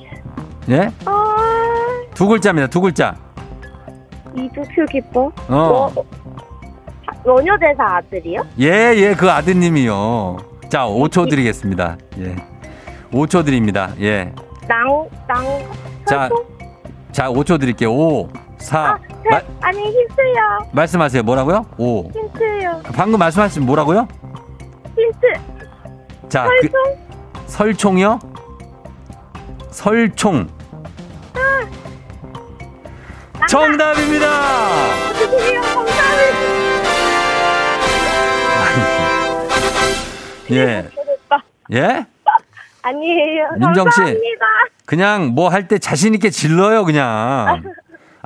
[0.70, 0.90] 예?
[1.06, 1.36] 어,
[2.14, 2.68] 두 글자입니다.
[2.68, 3.16] 두 글자.
[4.36, 5.34] 이두 표기법?
[5.50, 5.92] 어.
[5.96, 6.06] 어,
[7.26, 8.42] 원효대사 아들이요?
[8.60, 10.38] 예, 예, 그 아드님이요.
[10.70, 11.98] 자, 5초 드리겠습니다.
[12.20, 12.36] 예.
[13.12, 13.92] 5초 드립니다.
[14.00, 14.34] 예.
[14.68, 15.44] 낭, 낭,
[16.08, 16.30] 자?
[17.12, 17.92] 자, 5초 드릴게요.
[17.94, 18.30] 5,
[18.64, 18.80] 4.
[18.80, 19.00] 아,
[19.30, 20.70] 마, 세, 아니, 힌트요.
[20.72, 21.24] 말씀하세요.
[21.24, 21.66] 뭐라고요?
[21.78, 22.12] 5.
[22.14, 22.82] 힌트요.
[22.96, 24.08] 방금 말씀하신 뭐라고요?
[24.98, 25.28] 힌트.
[26.30, 26.98] 자, 그, 설통?
[27.48, 28.20] 설총이요?
[29.70, 30.48] 설총.
[33.50, 34.28] 정답입니다!
[35.14, 36.04] 드디어 감사합니다.
[40.52, 40.90] 예.
[41.74, 42.06] 예?
[42.82, 43.50] 아니에요.
[43.60, 44.00] 민정 씨.
[44.00, 44.46] 감사합니다.
[44.86, 47.64] 그냥 뭐 할 때 자신 있게 질러요, 그냥.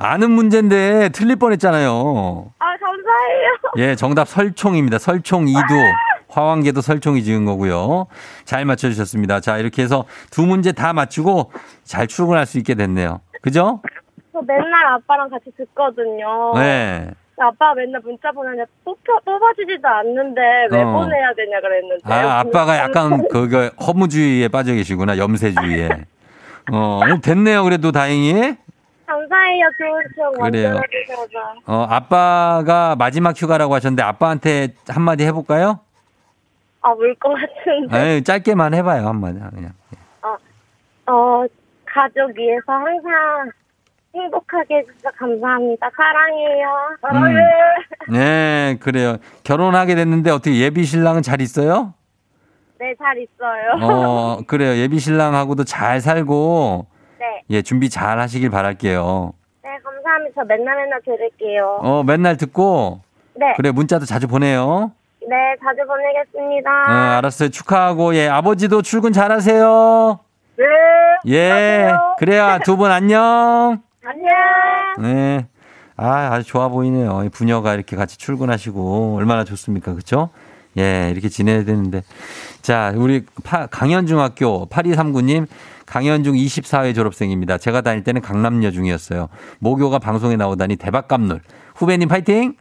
[0.00, 2.52] 아는 문제인데 틀릴 뻔 했잖아요.
[2.60, 3.50] 아, 감사해요.
[3.78, 4.98] 예, 정답 설총입니다.
[4.98, 5.58] 설총 이두.
[6.30, 8.06] 화왕계도 설총이 지은 거고요.
[8.44, 9.40] 잘 맞춰주셨습니다.
[9.40, 11.50] 자, 이렇게 해서 두 문제 다 맞추고
[11.82, 13.20] 잘 출근할 수 있게 됐네요.
[13.42, 13.82] 그죠?
[14.32, 16.52] 저 맨날 아빠랑 같이 듣거든요.
[16.54, 17.10] 네.
[17.40, 20.92] 아빠가 맨날 문자 보내냐 뽑혀, 뽑아주지도 않는데 왜 어.
[20.92, 22.02] 보내야 되냐 그랬는데.
[22.04, 25.18] 아, 아빠가 약간 그거 허무주의에 빠져 계시구나.
[25.18, 25.88] 염세주의에.
[26.72, 27.64] 어, 됐네요.
[27.64, 28.56] 그래도 다행히.
[29.48, 29.70] 감사해요.
[29.78, 30.38] 좋은 추억.
[30.40, 31.54] 만들어 주셔서.
[31.66, 35.80] 어, 아빠가 마지막 휴가라고 하셨는데 아빠한테 한마디 해볼까요?
[36.80, 38.14] 아, 울 것 같은데.
[38.16, 39.06] 에이, 짧게만 해봐요.
[39.06, 39.38] 한마디.
[39.54, 39.72] 그냥.
[41.10, 41.44] 어,
[41.86, 43.50] 가족 위해서 항상
[44.14, 45.88] 행복하게 해주셔서 감사합니다.
[45.96, 46.68] 사랑해요.
[47.00, 47.42] 사랑해.
[48.10, 49.16] 네, 그래요.
[49.42, 51.94] 결혼하게 됐는데 어떻게 예비 신랑은 잘 있어요?
[52.78, 53.72] 네, 잘 있어요.
[53.82, 54.76] 어, 그래요.
[54.76, 56.86] 예비 신랑하고도 잘 살고,
[57.18, 57.42] 네.
[57.50, 59.32] 예, 준비 잘 하시길 바랄게요.
[60.08, 60.34] 네, 감사합니다.
[60.34, 61.78] 저 맨날 맨날 들을게요.
[61.82, 63.00] 어, 맨날 듣고,
[63.34, 63.52] 네.
[63.56, 64.92] 그래, 문자도 자주 보내요.
[65.20, 66.70] 네, 자주 보내겠습니다.
[66.88, 67.50] 네, 알았어요.
[67.50, 70.18] 축하하고, 예, 아버지도 출근 잘 하세요.
[70.56, 70.64] 네.
[71.26, 72.16] 예, 안녕하세요.
[72.18, 72.58] 그래요.
[72.64, 73.82] 두분 안녕.
[74.04, 74.28] 안녕.
[75.00, 75.46] 네.
[75.96, 77.24] 아, 아주 좋아 보이네요.
[77.24, 79.94] 이 부녀가 이렇게 같이 출근하시고, 얼마나 좋습니까?
[79.94, 80.30] 그쵸?
[80.78, 82.02] 예, 이렇게 지내야 되는데.
[82.62, 85.46] 자, 우리 파- 강현중학교 8239님,
[85.88, 87.56] 강현중 24회 졸업생입니다.
[87.58, 89.28] 제가 다닐 때는 강남여 중이었어요.
[89.58, 91.40] 모교가 방송에 나오다니 대박 감놀.
[91.76, 92.54] 후배님 파이팅!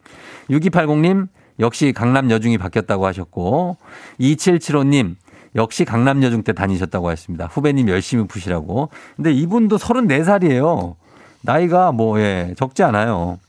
[0.49, 1.27] 6280님,
[1.59, 3.77] 역시 강남 여중이 바뀌었다고 하셨고,
[4.19, 5.15] 2775님,
[5.55, 7.47] 역시 강남 여중 때 다니셨다고 하셨습니다.
[7.47, 8.89] 후배님 열심히 푸시라고.
[9.17, 10.95] 근데 이분도 34살이에요.
[11.41, 13.39] 나이가 뭐, 예, 적지 않아요.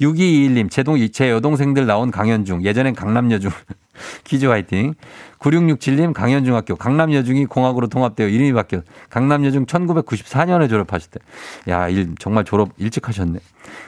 [0.00, 3.50] 6221님, 제, 동, 제 여동생들 나온 강현중, 예전엔 강남여중,
[4.24, 4.94] 퀴즈 화이팅.
[5.38, 11.20] 9667님, 강현중학교, 강남여중이 공학으로 통합되어 이름이 바뀌어 강남여중 1994년에 졸업하셨대.
[11.68, 13.38] 야, 일, 정말 졸업 일찍 하셨네.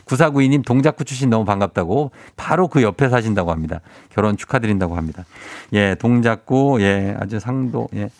[0.05, 3.81] 9492님, 동작구 출신 너무 반갑다고 바로 그 옆에 사신다고 합니다.
[4.11, 5.25] 결혼 축하드린다고 합니다.
[5.73, 8.11] 예, 동작구, 예, 아주 상도, 예.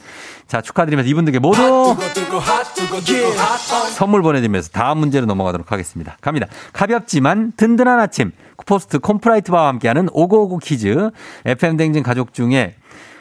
[0.47, 1.97] 자, 축하드리면서 이분들께 모두
[3.93, 6.17] 선물 보내드리면서 다음 문제로 넘어가도록 하겠습니다.
[6.21, 6.49] 갑니다.
[6.73, 8.33] 가볍지만 든든한 아침
[8.67, 11.11] 포스트 콤프라이트바와 함께하는 오고오고 퀴즈
[11.45, 12.75] FM 댕진 가족 중에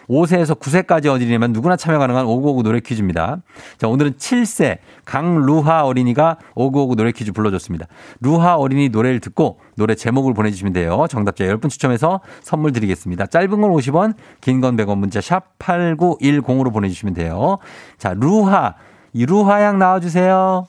[0.10, 3.38] 5세에서 9세까지 어린이면 누구나 참여 가능한 오고오고 노래 퀴즈입니다.
[3.78, 7.86] 자, 오늘은 7세 강루하 어린이가 오고오고 노래 퀴즈 불러줬습니다.
[8.20, 11.06] 루하 어린이 노래를 듣고 노래 제목을 보내주시면 돼요.
[11.10, 13.28] 정답자 10분 추첨해서 선물 드리겠습니다.
[13.28, 17.60] 짧은 건 50원, 긴 건 100원 문자 샵 8910으로 보내주시면 돼요.
[18.00, 18.74] 자, 루하.
[19.14, 20.66] 이 루하 양 나와주세요.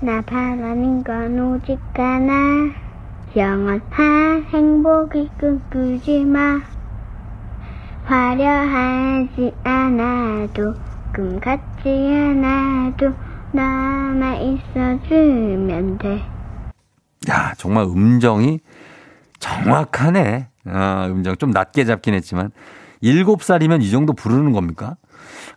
[0.00, 2.32] 나 바라는 건 오직 하나
[3.34, 6.60] 영원한 행복을 꿈꾸지 마
[8.04, 10.74] 화려하지 않아도
[11.12, 13.12] 꿈 같지 않아도
[13.50, 16.22] 나만 있어주면 돼
[17.28, 18.60] 야, 정말 음정이
[19.40, 20.48] 정확하네.
[20.66, 22.52] 아, 음정 좀 낮게 잡긴 했지만.
[23.00, 24.96] 일곱 살이면 이 정도 부르는 겁니까?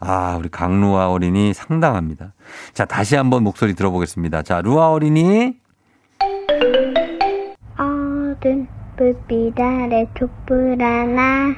[0.02, 2.34] 아, 우리 강루아 어린이 상당합니다.
[2.74, 4.42] 자, 다시 한번 목소리 들어보겠습니다.
[4.42, 5.60] 자, 루아 어린이.
[7.78, 11.54] 어두운 불빛 아래 촛불 하나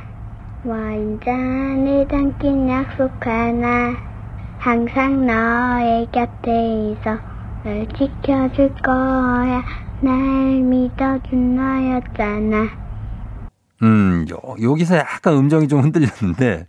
[0.66, 3.96] 와인잔에 담긴 약속 하나
[4.60, 7.18] 항상 너의 곁에 있어
[7.64, 9.64] 널 지켜줄 거야
[10.00, 10.16] 날
[10.62, 12.83] 믿어준 너였잖아
[13.84, 16.66] 음, 요, 여기서 약간 음정이 좀 흔들렸는데,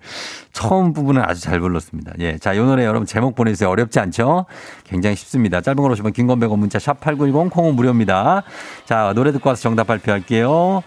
[0.53, 2.12] 처음 부분은 아주 잘 불렀습니다.
[2.18, 2.38] 예.
[2.38, 3.70] 자, 이 노래 여러분 제목 보내주세요.
[3.70, 4.46] 어렵지 않죠?
[4.85, 5.61] 굉장히 쉽습니다.
[5.61, 8.42] 짧은 건 50원 긴건 100원 문자 샵 8910 콩은 무료입니다.
[8.85, 10.83] 자, 노래 듣고 와서 정답 발표할게요.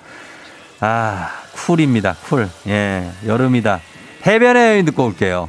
[0.81, 1.29] 아,
[1.65, 2.15] 쿨입니다.
[2.27, 2.49] 쿨.
[2.67, 3.09] 예.
[3.25, 3.79] 여름이다.
[4.25, 5.47] 해변의 여인 듣고 올게요.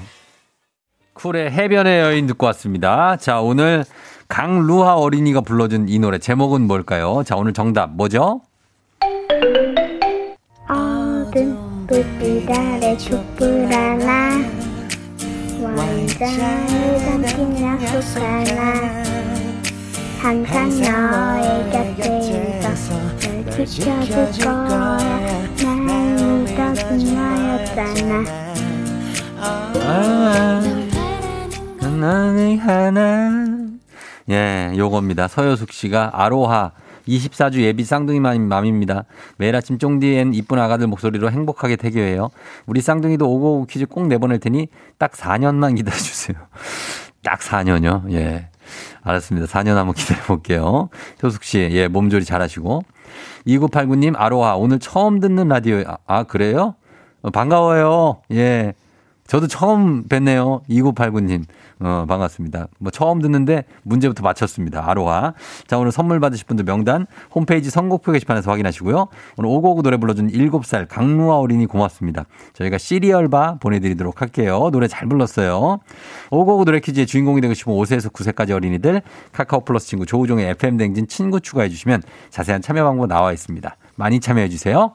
[1.15, 3.17] 쿨의 해변의 여인 듣고 왔습니다.
[3.17, 3.85] 자, 오늘
[4.29, 7.23] 강루하 어린이가 불러준 이 노래 제목은 뭘까요?
[7.25, 8.43] 자, 오늘 정답 뭐죠?
[11.29, 14.39] 어두운 불빛 아래 촛불 하나
[15.61, 19.03] 와인잔에 담긴 약속 하나
[20.19, 22.95] 항상 너의 곁에 있어
[23.45, 24.99] 널 지켜줄 거야.
[25.59, 28.25] 날 믿어준 너였잖아.
[29.41, 30.63] 아,
[31.81, 33.31] 나는 하나.
[34.31, 35.29] 예, 요겁니다.
[35.29, 36.73] 서효숙 씨가 아로하
[37.09, 39.05] 24주 예비 쌍둥이 맘입니다.
[39.39, 42.31] 매일 아침 쫑디엔 이쁜 아가들 목소리로 행복하게 태교해요.
[42.67, 44.69] 우리 쌍둥이도 오고오고 퀴즈 꼭 내보낼 테니
[44.99, 46.37] 딱 4년만 기다려주세요.
[47.25, 48.13] 딱 4년요?
[48.13, 48.49] 예.
[49.03, 49.47] 알았습니다.
[49.47, 50.91] 4년 한번 기다려 볼게요.
[51.23, 52.83] 효숙 씨, 예, 몸조리 잘 하시고.
[53.47, 56.75] 2989님, 아로하, 오늘 처음 듣는 라디오, 아, 아, 그래요?
[57.23, 58.21] 어, 반가워요.
[58.33, 58.75] 예.
[59.29, 60.63] 저도 처음 뵀네요.
[60.69, 61.45] 2989님.
[61.81, 62.69] 어, 반갑습니다.
[62.81, 64.91] 뭐 처음 듣는데 문제부터 맞췄습니다.
[64.91, 65.35] 아로하.
[65.67, 69.07] 자, 오늘 선물 받으실 분들 명단 홈페이지 선곡표 게시판에서 확인하시고요.
[69.37, 72.25] 오늘 오고오고 노래 불러준 7살 강루아 어린이 고맙습니다.
[72.55, 74.71] 저희가 시리얼바 보내드리도록 할게요.
[74.73, 75.79] 노래 잘 불렀어요.
[76.31, 81.07] 오고오고 노래 퀴즈의 주인공이 되고 싶은 5세에서 9세까지 어린이들 카카오 플러스 친구 조우종의 FM 댕진
[81.07, 83.77] 친구 추가해 주시면 자세한 참여 방법 나와 있습니다.
[83.95, 84.95] 많이 참여해 주세요.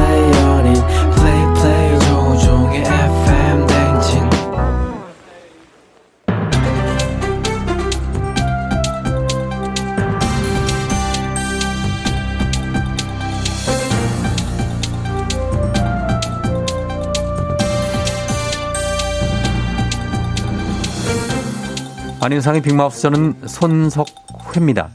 [22.23, 24.89] 안윤상의 빅마우스 저는 손석회입니다.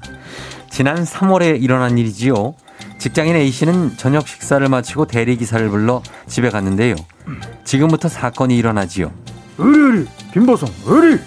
[0.70, 2.54] 지난 3월에 일어난 일이지요.
[2.98, 6.94] 직장인 A씨는 저녁 식사를 마치고 대리기사를 불러 집에 갔는데요.
[7.64, 9.10] 지금부터 사건이 일어나지요.
[9.58, 11.18] 의리 의리 김보성 의리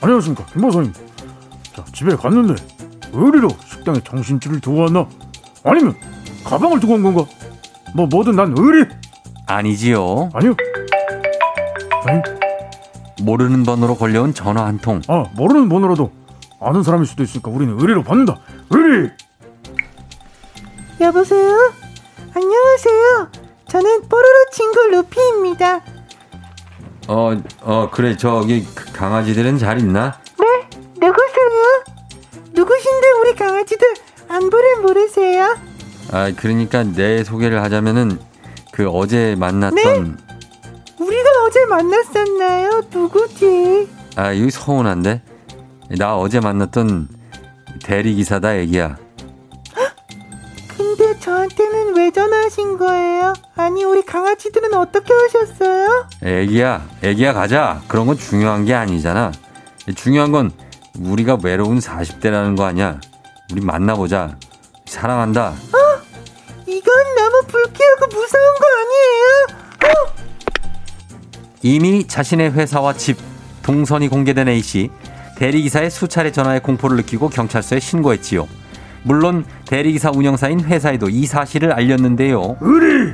[0.00, 1.00] 안녕하십니까 김보성입니다
[1.76, 2.54] 자 집에 갔는데
[3.12, 5.08] 의리로 식당에 정신줄을 두고 왔나
[5.64, 5.94] 아니면
[6.44, 7.24] 가방을 두고 온 건가
[7.94, 8.86] 뭐 뭐든 난 의리
[9.46, 10.28] 아니지요.
[10.34, 10.56] 아니요
[12.04, 12.37] 아니
[13.22, 15.00] 모르는 번호로 걸려온 전화 한 통.
[15.08, 16.10] 아 모르는 번호라도
[16.60, 18.38] 아는 사람일 수도 있으니까 우리는 의리로 받는다
[18.70, 19.10] 의리
[21.00, 21.72] 여보세요?
[22.34, 23.28] 안녕하세요.
[23.68, 25.80] 저는 뽀로로 친구 루피입니다.
[27.08, 28.16] 어, 어, 그래.
[28.16, 30.18] 저기 그 강아지들은 잘 있나?
[30.38, 30.68] 네?
[30.94, 31.84] 누구세요?
[32.52, 33.94] 누구신데 우리 강아지들
[34.28, 35.56] 안부를 모르세요?
[36.12, 38.18] 아, 그러니까 내 소개를 하자면은
[38.72, 39.74] 그 어제 만났던
[40.16, 40.27] 네?
[41.48, 42.82] 어제 만났었나요?
[42.92, 43.88] 누구지?
[44.16, 45.22] 아, 여기 서운한데.
[45.96, 47.08] 나 어제 만났던
[47.82, 48.98] 대리 기사다 애기야.
[50.76, 53.32] 근데 저한테는 왜 전화하신 거예요?
[53.56, 56.06] 아니 우리 강아지들은 어떻게 하셨어요?
[56.22, 57.80] 애기야, 애기야 가자.
[57.88, 59.32] 그런 건 중요한 게 아니잖아.
[59.96, 60.50] 중요한 건
[61.00, 63.00] 우리가 외로운 40대라는 거 아니야.
[63.52, 64.36] 우리 만나보자.
[64.84, 65.54] 사랑한다.
[66.66, 69.57] 이건 너무 불쾌하고 무서운 거 아니에요?
[71.58, 71.60] 어?
[71.62, 73.18] 이미 자신의 회사와 집,
[73.62, 74.90] 동선이 공개된 A씨.
[75.36, 78.48] 대리기사의 수차례 전화에 공포를 느끼고 경찰서에 신고했지요.
[79.04, 82.56] 물론 대리기사 운영사인 회사에도 이 사실을 알렸는데요.
[82.60, 83.12] 의리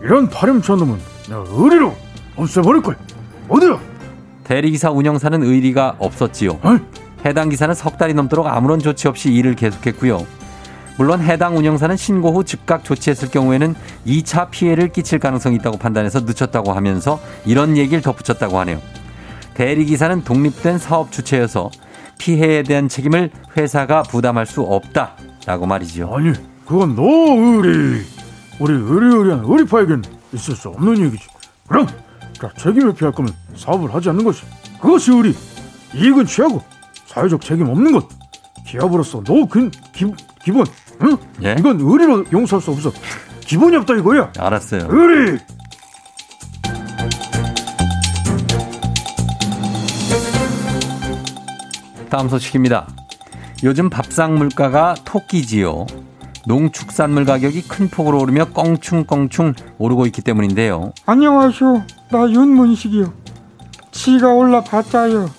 [0.00, 0.98] 이런 파렴치한 놈은
[1.28, 1.94] 내가 의리로
[2.36, 2.96] 없애버릴 거야
[3.48, 3.78] 어디야
[4.44, 6.60] 대리기사 운영사는 의리가 없었지요.
[6.62, 6.78] 어이?
[7.24, 10.24] 해당 기사는 석 달이 넘도록 아무런 조치 없이 일을 계속했고요.
[10.98, 13.74] 물론 해당 운영사는 신고 후 즉각 조치했을 경우에는
[14.06, 18.80] 2차 피해를 끼칠 가능성이 있다고 판단해서 늦췄다고 하면서 이런 얘기를 덧붙였다고 하네요.
[19.54, 21.70] 대리기사는 독립된 사업 주체여서
[22.18, 26.14] 피해에 대한 책임을 회사가 부담할 수 없다라고 말이죠.
[26.14, 26.32] 아니
[26.66, 28.04] 그건 너 의리
[28.58, 30.02] 우리 의리의리한 의리파에겐
[30.32, 31.26] 있을 수 없는 얘기지
[31.66, 31.86] 그럼
[32.34, 34.42] 자 책임을 피할 거면 사업을 하지 않는 것이
[34.80, 35.34] 그것이 의리
[35.94, 36.62] 이익은 취하고
[37.06, 38.08] 사회적 책임 없는 것
[38.66, 40.06] 기업으로서 너 그, 기,
[40.44, 40.66] 기본
[41.02, 41.16] 응?
[41.42, 41.56] 예?
[41.58, 42.92] 이건 의리로 용서할 수 없어
[43.40, 44.86] 기본이 없다 이거야 알았어요.
[44.88, 45.38] 의리
[52.08, 52.86] 다음 소식입니다.
[53.64, 55.86] 요즘 밥상 물가가 토끼지요.
[56.46, 60.92] 농축산물 가격이 큰 폭으로 오르며 껑충껑충 오르고 있기 때문인데요.
[61.06, 61.82] 안녕하쇼.
[62.10, 63.12] 나 윤문식이요.
[63.92, 65.30] 치가 올라봤자요.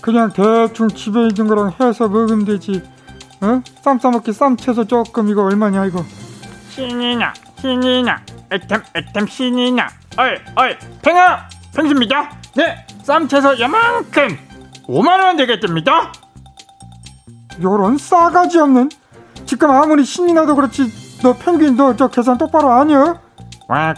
[0.00, 2.82] 그냥 대충 집에 있는 거랑 해서 먹으면 되지.
[3.40, 3.62] 어?
[3.82, 6.04] 쌈 싸먹기 쌈 채소 조금 이거 얼마냐 이거.
[6.70, 8.20] 신이나 신이나
[8.52, 11.48] 애템 애템 신이나 어이 어이 팽아!
[11.76, 12.30] 팽수입니다.
[12.56, 14.38] 네 쌈 채소 요만큼.
[14.88, 16.12] 5만원 되겠습니다.
[17.62, 18.90] 요런 싸가지 없는.
[19.46, 21.18] 지금 아무리 신이 나도 그렇지.
[21.22, 23.20] 너 펭귄 너 저 계산 똑바로 아니야?
[23.68, 23.96] 왁.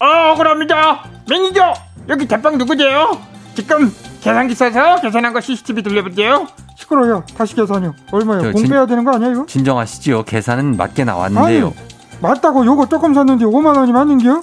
[0.00, 1.04] 어, 억울합니다.
[1.28, 1.74] 매니저!
[2.08, 3.20] 여기 대빵 누구세요?
[3.54, 6.46] 지금 계산기 써서 계산한 거 CCTV 돌려볼게요
[6.92, 7.24] 시끄러요.
[7.36, 7.94] 다시 계산요.
[8.12, 8.42] 얼마요?
[8.42, 9.46] 저 공부해야 되는 거 이거?
[9.46, 10.24] 진정하시지요.
[10.24, 11.66] 계산은 맞게 나왔는데요.
[11.66, 11.74] 아니,
[12.20, 14.42] 맞다고 요거 조금 샀는데 5만 원이 맞는겨?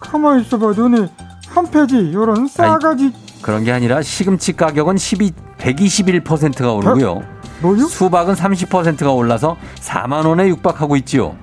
[0.00, 1.08] 가만히 있어봐 너네
[1.48, 3.12] 한 페이지 요런 싸가지
[3.42, 7.22] 그런 게 아니라 시금치 가격은 12, 121%가 오르고요.
[7.60, 7.86] 뭐요?
[7.86, 11.36] 수박은 30%가 올라서 4만 원에 육박하고 있지요.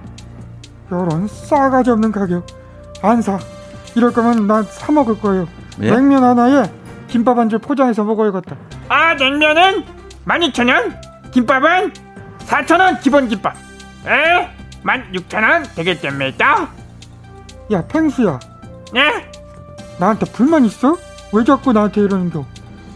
[0.91, 2.45] 요런 싸가지 없는 가격
[3.01, 3.39] 안 사.
[3.95, 5.47] 이럴 거면 난 사 먹을 거예요.
[5.81, 5.91] 예?
[5.91, 6.69] 냉면 하나에
[7.07, 8.55] 김밥 한 줄 포장해서 먹어야겠다.
[8.89, 9.83] 아 냉면은
[10.27, 11.93] 12,000원 김밥은
[12.39, 13.55] 4,000원 기본 김밥.
[14.05, 14.49] 에?
[14.83, 16.69] 16,000원 되겠답니다.
[17.71, 18.39] 야 펭수야
[18.93, 19.29] 네?
[19.99, 20.97] 나한테 불만 있어?
[21.31, 22.45] 왜 자꾸 나한테 이러는겨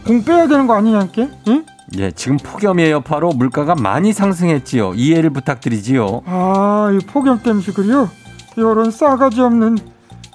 [0.04, 1.64] 공 빼야 되는 거 아니냐께 응?
[1.96, 4.94] 예, 지금 폭염의 여파로 물가가 많이 상승했지요.
[4.94, 6.22] 이해를 부탁드리지요.
[6.26, 8.10] 아, 이 폭염 때문에 그래요?
[8.56, 9.78] 이런 싸가지 없는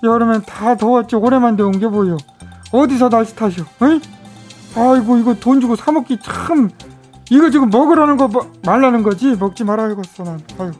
[0.01, 2.17] 여름엔 다 더웠지 오래만 더운 게 뭐요?
[2.71, 3.65] 어디서 날씨 탓이오?
[3.81, 3.99] 응?
[4.75, 6.69] 아이고 이거 돈 주고 사 먹기 참
[7.29, 10.39] 이거 지금 먹으라는 거 뭐- 말라는 거지 먹지 말아야겠어 난.
[10.59, 10.71] 아유.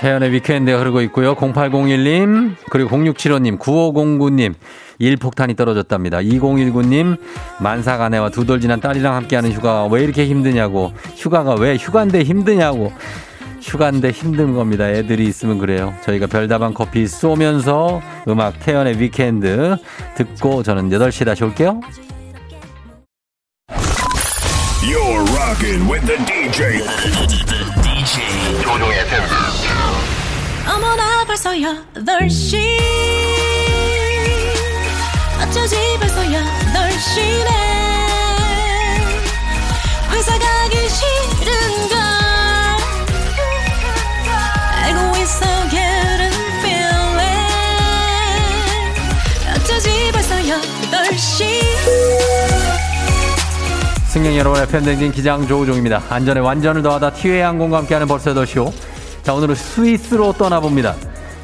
[0.00, 1.34] 태연의 위크엔드에 흐르고 있고요.
[1.36, 4.54] 0801님, 그리고 0675님, 9509님,
[4.98, 6.18] 일폭탄이 떨어졌답니다.
[6.18, 7.16] 2019님,
[7.60, 12.92] 만삭 아내와 두 돌 지난 딸이랑 함께하는 휴가가 왜 이렇게 힘드냐고, 휴가가 왜 휴가인데 힘드냐고,
[13.66, 14.88] 휴가인데 힘든 겁니다.
[14.88, 15.92] 애들이 있으면 그래요.
[16.04, 19.76] 저희가 별다방 커피 쏘면서 음악 태연의 Weekend
[20.14, 21.80] 듣고 저는 8시에 다시 올게요.
[24.82, 26.78] You're rocking with the DJ.
[27.82, 29.24] DJ 조우종의 FM.
[30.68, 32.56] 어머나 벌써 8시
[35.42, 37.75] 어쩌지 벌써 8시네
[54.08, 56.02] 승객 여러분의 팬댕진 기장 조우종입니다.
[56.10, 58.72] 안전에 완전을 더하다 티웨이 항공과 함께하는 벌써 8시오.
[59.22, 60.94] 자, 오늘은 스위스로 떠나봅니다.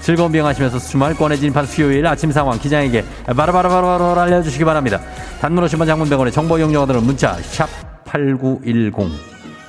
[0.01, 5.01] 즐거운 비행하시면서 주말권에 진입한 수요일 아침 상황 기장에게 바로바로바로바로 알려주시기 바랍니다.
[5.41, 9.11] 단문 50원 장문병원의 정보 이용료들은 문자 샵8910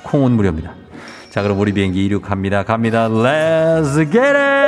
[0.02, 0.74] 콩은 무료입니다.
[1.30, 2.64] 자, 그럼 우리 비행기 이륙합니다.
[2.64, 3.08] 갑니다.
[3.08, 4.63] Let's!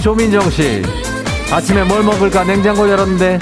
[0.00, 0.82] 조민정 씨.
[1.52, 3.38] 아침에 뭘 먹을까 냉장고 열었는데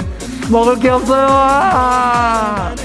[0.49, 1.27] 먹을 게 없어요.
[1.29, 2.75] 아!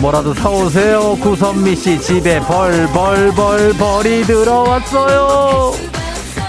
[0.00, 1.16] 뭐라도 사오세요.
[1.20, 5.72] 구선미 씨 집에 벌벌벌 벌이 들어왔어요.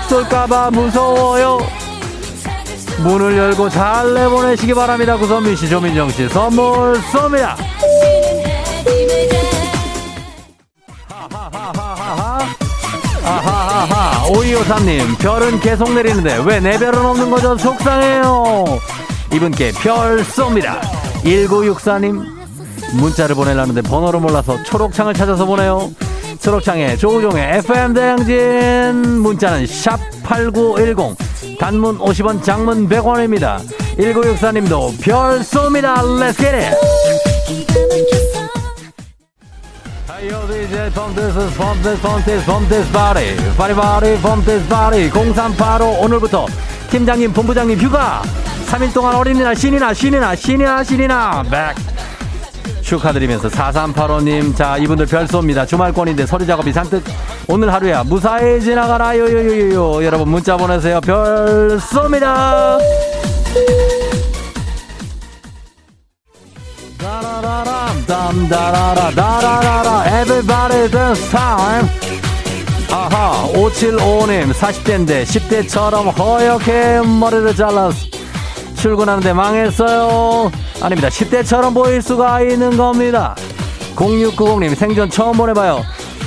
[0.09, 1.59] 쏠까봐 무서워요.
[2.99, 5.17] 문을 열고 잘 내보내시기 바랍니다.
[5.17, 7.55] 구선미 씨, 조민정 씨 선물 쏩니다.
[14.35, 17.57] 오이오사님 별은 계속 내리는데 왜 내 별은 없는 거죠?
[17.57, 18.79] 속상해요.
[19.33, 20.79] 이분께 별 쏩니다.
[21.23, 22.23] 1964님
[22.93, 25.91] 문자를 보내려는데 번호를 몰라서 초록창을 찾아서 보내요.
[26.39, 31.17] 초록창에 조우종의 FM 대행진 문자는 샵 8910
[31.59, 33.57] 단문 50원 장문 100원입니다.
[33.97, 35.95] 1964님도 별 쏩니다.
[36.35, 37.32] Get it
[40.23, 41.99] Yo, DJ from this is from this
[42.45, 43.35] from this body.
[43.57, 46.45] 0385 오늘부터
[46.89, 48.21] 팀장님 본부장님 휴가.
[48.67, 51.43] 3일 동안 어린이날 신이나 신이나 신이나 신이나.
[51.51, 51.75] 백
[52.81, 55.67] 축하드리면서 4385님 자 이분들 별 쏩니다.
[55.67, 57.03] 주말권인데 서류 작업이 잔뜩.
[57.49, 59.17] 오늘 하루야 무사히 지나가라.
[59.17, 61.01] 요요요요 여러분 문자 보내세요.
[61.01, 62.79] 별 쏩니다
[68.05, 71.89] 담다라라 다라라라 everybody this time
[72.91, 77.97] 아하 575님 40대인데 10대처럼 허옇게 머리를 잘랐어
[78.75, 80.51] 출근하는데 망했어요
[80.81, 83.35] 아닙니다 10대처럼 보일 수가 있는 겁니다
[83.95, 85.83] 0690님 생전 처음 보내봐요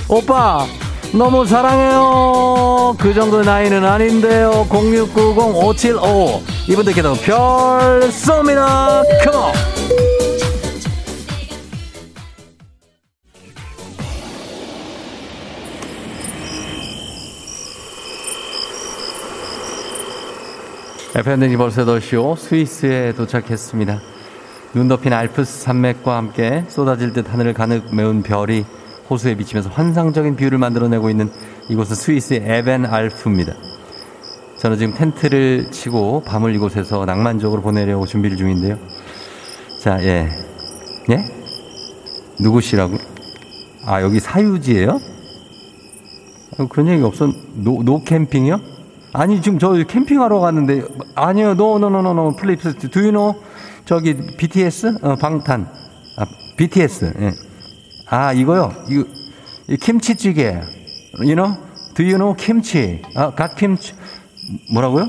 [0.09, 0.66] 오빠
[1.12, 9.76] 너무 사랑해요 그 정도 나이는 아닌데요 0690 575 이분들께도 별 쏩니다 컴온
[21.17, 24.01] FM등이 벌써 8시오 스위스에 도착했습니다.
[24.75, 28.67] 눈 덮인 알프스 산맥과 함께 쏟아질 듯 하늘을 가득 메운 별이
[29.09, 31.31] 호수에 비치면서 환상적인 view를 만들어내고 있는
[31.71, 33.55] 이곳은 스위스의 에벤 알프입니다.
[34.59, 38.77] 저는 지금 텐트를 치고 밤을 이곳에서 낭만적으로 보내려고 준비를 중인데요.
[39.81, 40.29] 자, 예.
[41.09, 41.25] 예?
[42.41, 42.95] 누구시라고?
[43.87, 45.01] 아, 여기 사유지예요?
[46.59, 48.76] 어, 그런 얘기 없었, no, no 캠핑이요?
[49.19, 53.35] 아니, 지금 저 캠핑하러 갔는데, 아니요, no, no, no, no, no, do you know?
[53.87, 54.99] 저기, BTS?
[55.01, 55.67] 어, 방탄.
[56.19, 56.27] 아,
[56.59, 57.33] BTS, 예.
[58.11, 58.75] 아, 이거요?
[58.91, 59.07] 이거,
[59.69, 60.61] 이 김치찌개.
[61.95, 63.01] Do you know 김치?
[63.14, 63.95] 아, 갓김치.
[64.75, 65.07] 뭐라고요?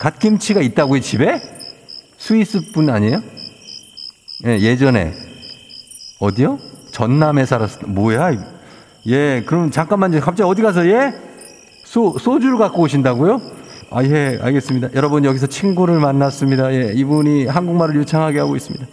[0.00, 1.40] 갓김치가 있다고요, 집에?
[2.18, 3.22] 스위스 분 아니에요?
[4.46, 5.12] 예, 예전에.
[6.18, 6.58] 어디요?
[6.90, 7.86] 전남에 살았어.
[7.86, 8.32] 뭐야?
[9.06, 11.33] 예, 그럼 잠깐만, 갑자기 어디 가서, 예?
[11.94, 13.40] 소, 소주를 갖고 오신다고요?
[13.92, 14.88] 아, 예, 알겠습니다.
[14.94, 16.74] 여러분, 여기서 친구를 만났습니다.
[16.74, 18.84] 예, 이분이 한국말을 유창하게 하고 있습니다.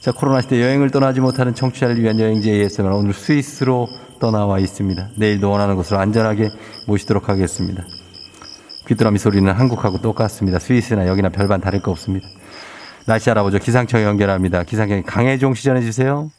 [0.00, 3.86] 자, 코로나 시대 여행을 떠나지 못하는 청취자를 위한 여행지 ASMR 오늘 스위스로
[4.18, 5.10] 떠나와 있습니다.
[5.16, 6.50] 내일도 원하는 곳으로 안전하게
[6.88, 7.84] 모시도록 하겠습니다.
[8.88, 10.58] 귀뚜라미 소리는 한국하고 똑같습니다.
[10.58, 12.26] 스위스나 여기나 별반 다를 거 없습니다.
[13.06, 13.60] 날씨 알아보죠.
[13.60, 14.64] 기상청 연결합니다.
[14.64, 16.30] 기상청 강혜종 씨 전해 주세요.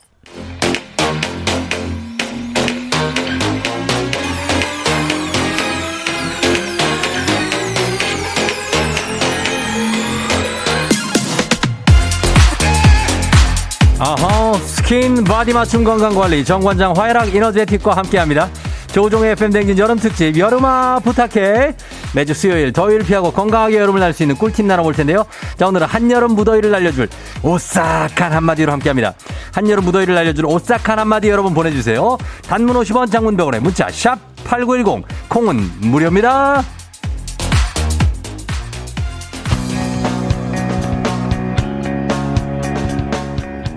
[14.86, 18.52] skin body 맞춤 건강관리 정관장 화애락 이너제틱과 함께합니다.
[18.92, 21.76] 조우종의 FM 댕진 여름 특집 여름아 부탁해
[22.14, 25.26] 매주 수요일 더위를 피하고 건강하게 여름을 날 수 있는 꿀팁 나눠볼 텐데요.
[25.58, 27.10] 자 오늘은 한여름 무더위를 날려줄
[27.42, 29.16] 오싹한 한마디로 함께합니다.
[29.54, 32.20] 한여름 무더위를 날려줄 오싹한 한마디 여러분 보내주세요.
[32.48, 36.64] 단문 50원 장문 100원에 문자 샵 8910 콩은 무료입니다.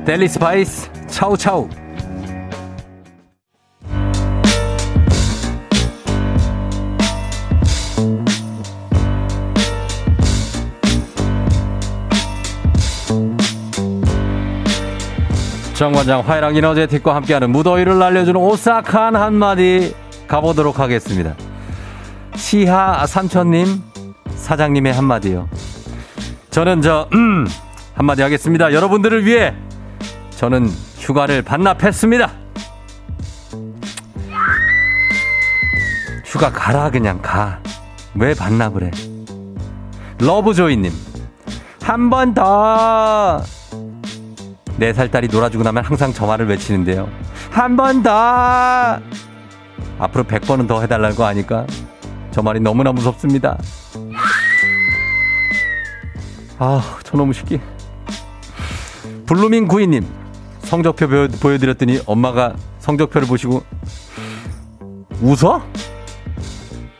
[0.04, 1.68] 델리 스파이스 차우차우
[15.74, 19.96] 정관장 화이랑 이너제틱과 함께하는 무더위를 날려주는 오싹한 한마디
[20.28, 21.34] 가보도록 하겠습니다.
[22.36, 23.82] 시하 삼촌님
[24.36, 25.48] 사장님의 한마디요.
[26.50, 27.44] 저는 저 음,
[27.94, 28.72] 한마디 하겠습니다.
[28.72, 29.52] 여러분들을 위해
[30.36, 30.70] 저는
[31.08, 32.30] 휴가를 반납했습니다.
[36.26, 37.60] 휴가 가라 그냥 가.
[38.14, 38.90] 왜 반납을 해?
[40.20, 40.92] 러브조이님
[41.82, 43.42] 한 번 더.
[44.76, 47.08] 네 살 딸이 놀아주고 나면 항상 저 말을 외치는데요.
[47.50, 49.00] 한 번 더.
[49.98, 51.66] 앞으로 100번은 더 해달라는 거 아니까
[52.32, 53.56] 저 말이 너무나 무섭습니다.
[56.58, 57.60] 아, 저놈의 새끼.
[59.26, 60.06] 블루밍 구이님,
[60.68, 63.62] 성적표 보여, 보여드렸더니 엄마가 성적표를 보시고
[65.22, 65.62] 웃어?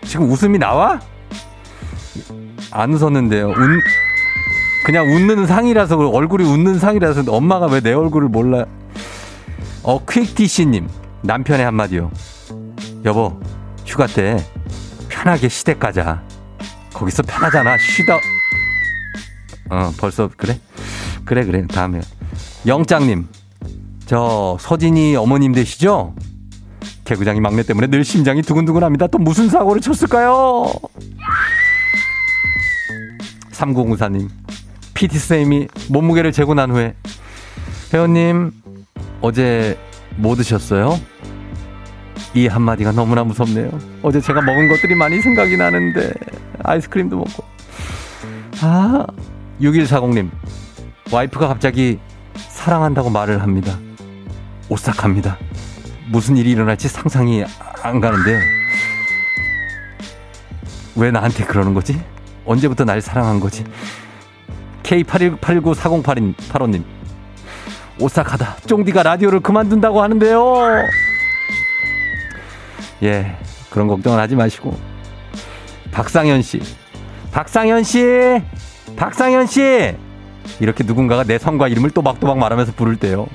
[0.07, 0.99] 지금 웃음이 나와?
[2.71, 3.49] 안 웃었는데요.
[3.49, 3.55] 웃,
[4.87, 8.65] 그냥 웃는 상이라서 얼굴이 웃는 상이라서 엄마가 왜 내 얼굴을 몰라?
[9.83, 10.89] 어 퀵디씨님
[11.23, 12.11] 남편의 한마디요.
[13.05, 13.39] 여보
[13.87, 14.39] 휴가 때
[15.11, 16.23] 편하게 시댁 가자.
[16.95, 17.77] 거기서 편하잖아.
[17.79, 18.17] 쉬다.
[19.71, 20.59] 어 벌써 그래?
[21.27, 22.01] 그래 그래 다음에
[22.67, 23.29] 영장님
[24.09, 26.15] 저 서진이 어머님 되시죠?
[27.05, 29.07] 개구장이 막내 때문에 늘 심장이 두근두근합니다.
[29.09, 30.73] 또 무슨 사고를 쳤을까요?
[33.53, 34.31] 3904님
[34.95, 36.95] PT쌤이 몸무게를 재고 난 후에
[37.93, 38.51] 회원님
[39.21, 39.79] 어제
[40.17, 40.99] 뭐 드셨어요?
[42.33, 43.71] 이 한마디가 너무나 무섭네요.
[44.01, 46.15] 어제 제가 먹은 것들이 많이 생각이 나는데
[46.65, 47.45] 아이스크림도 먹고
[48.63, 49.05] 아
[49.61, 50.31] 6140님
[51.13, 51.99] 와이프가 갑자기
[52.49, 53.79] 사랑한다고 말을 합니다.
[54.69, 55.39] 오싹합니다.
[56.09, 57.45] 무슨 일이 일어날지 상상이
[57.83, 58.39] 안 가는데요.
[60.97, 62.01] 왜 나한테 그러는 거지?
[62.45, 63.65] 언제부터 날 사랑한 거지?
[64.83, 66.85] K8189408285님.
[68.01, 68.57] 오싹하다.
[68.67, 70.55] 쫑디가 라디오를 그만둔다고 하는데요.
[73.03, 73.37] 예,
[73.71, 74.79] 그런 걱정은 하지 마시고.
[75.93, 76.61] 박상현 씨.
[77.33, 78.43] 박상현 씨!
[78.97, 79.95] 박상현 씨!
[80.61, 83.27] 이렇게 누군가가 내 성과 이름을 또박또박 말하면서 부를 때요.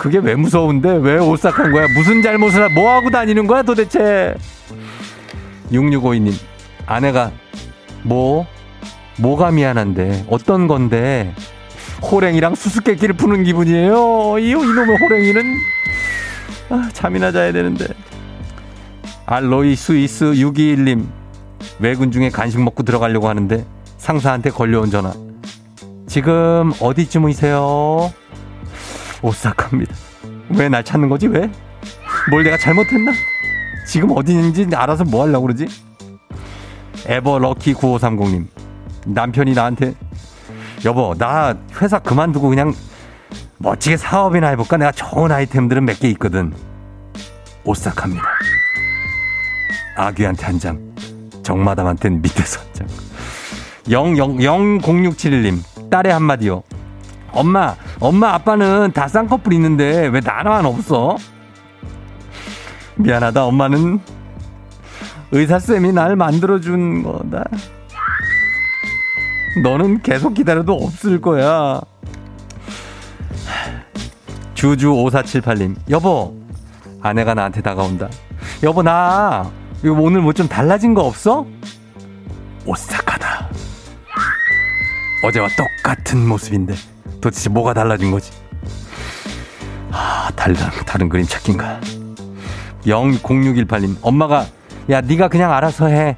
[0.00, 0.98] 그게 왜 무서운데?
[1.02, 1.86] 왜 오싹한 거야?
[1.94, 4.34] 무슨 잘못을, 뭐 하고 다니는 거야 도대체?
[5.70, 6.32] 6652님,
[6.86, 7.30] 아내가,
[8.02, 8.46] 뭐?
[9.18, 10.24] 뭐가 미안한데?
[10.30, 11.34] 어떤 건데?
[12.00, 14.38] 호랭이랑 수수께끼를 푸는 기분이에요.
[14.38, 15.42] 이, 이놈의 호랭이는,
[16.70, 17.84] 아, 잠이나 자야 되는데.
[19.26, 21.08] 알로이 스위스 621님,
[21.78, 23.66] 외근 중에 간식 먹고 들어가려고 하는데
[23.98, 25.12] 상사한테 걸려온 전화.
[26.06, 28.14] 지금 어디쯤이세요?
[29.22, 29.94] 오싹합니다.
[30.50, 31.26] 왜 날 찾는 거지?
[31.26, 31.50] 왜?
[32.30, 33.12] 뭘 내가 잘못했나?
[33.86, 35.66] 지금 어디 있는지 알아서 뭐 하려고 그러지?
[37.06, 38.46] 에버럭키 9530님.
[39.06, 39.94] 남편이 나한테
[40.84, 42.74] 여보 나 회사 그만두고 그냥
[43.58, 44.76] 멋지게 사업이나 해볼까?
[44.76, 46.52] 내가 좋은 아이템들은 몇 개 있거든.
[47.64, 48.22] 오싹합니다.
[49.96, 50.78] 아귀한테 한 장,
[51.42, 52.86] 정마담한테는 밑에서 한 장.
[53.86, 56.62] 000671님, 딸의 한마디요.
[57.32, 61.16] 엄마, 엄마, 아빠는 다 쌍꺼풀 있는데 왜 나만 없어?
[62.96, 64.00] 미안하다, 엄마는
[65.32, 67.44] 의사쌤이 날 만들어준 거다.
[69.62, 71.80] 너는 계속 기다려도 없을 거야.
[74.54, 76.36] 주주5478님, 여보,
[77.02, 78.08] 아내가 나한테 다가온다.
[78.62, 79.50] 여보, 나,
[79.84, 81.46] 오늘 뭐 좀 달라진 거 없어?
[82.66, 83.48] 오싹하다.
[85.24, 86.74] 어제와 똑같은 모습인데,
[87.20, 88.30] 도대체 뭐가 달라진 거지?
[89.90, 90.54] 아, 다른,
[90.86, 91.80] 다른 그림 찾긴가.
[92.84, 94.46] 00618님, 엄마가,
[94.90, 96.16] 야, 네가 그냥 알아서 해.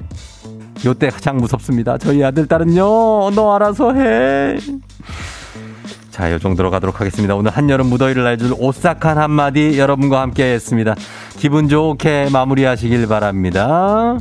[0.85, 1.97] 요때 가장 무섭습니다.
[1.97, 4.57] 저희 아들, 딸은요, 너 알아서 해.
[6.11, 7.35] 자, 요 정도로 가도록 하겠습니다.
[7.35, 10.95] 오늘 한여름 무더위를 날줄 오싹한 한마디 여러분과 함께 했습니다.
[11.37, 14.17] 기분 좋게 마무리하시길 바랍니다.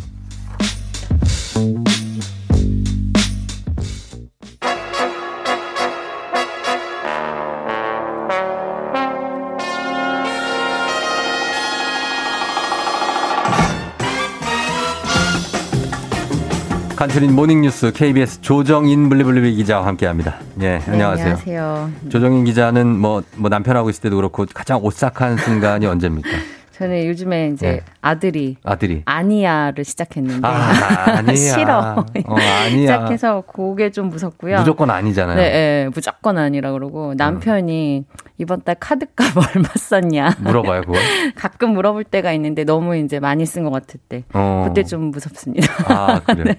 [17.12, 20.36] 간추린 모닝뉴스 KBS 조정인 블리블리 기자와 함께합니다.
[20.62, 21.26] 예, 안녕하세요.
[21.26, 21.90] 안녕하세요.
[22.08, 26.30] 조정인 기자는 뭐, 뭐 남편하고 있을 때도 그렇고 가장 오싹한 순간이 언제입니까?
[26.72, 27.80] 저는 요즘에 이제 네.
[28.00, 29.02] 아들이 아들이.
[29.04, 31.34] 아니야를 시작했는데 아, 아니야.
[31.36, 31.78] 싫어.
[32.26, 32.68] 어, 아니야.
[32.80, 34.56] 시작해서 그게 좀 무섭고요.
[34.58, 35.36] 무조건 아니잖아요.
[35.36, 38.04] 네, 네, 무조건 아니라 그러고 남편이
[38.38, 40.94] 이번 달 카드값 얼마 썼냐 물어봐요, 그거.
[41.36, 44.64] 가끔 물어볼 때가 있는데 너무 이제 많이 쓴 것 같을 때 어.
[44.66, 45.72] 그때 좀 무섭습니다.
[45.86, 46.54] 아, 그래요?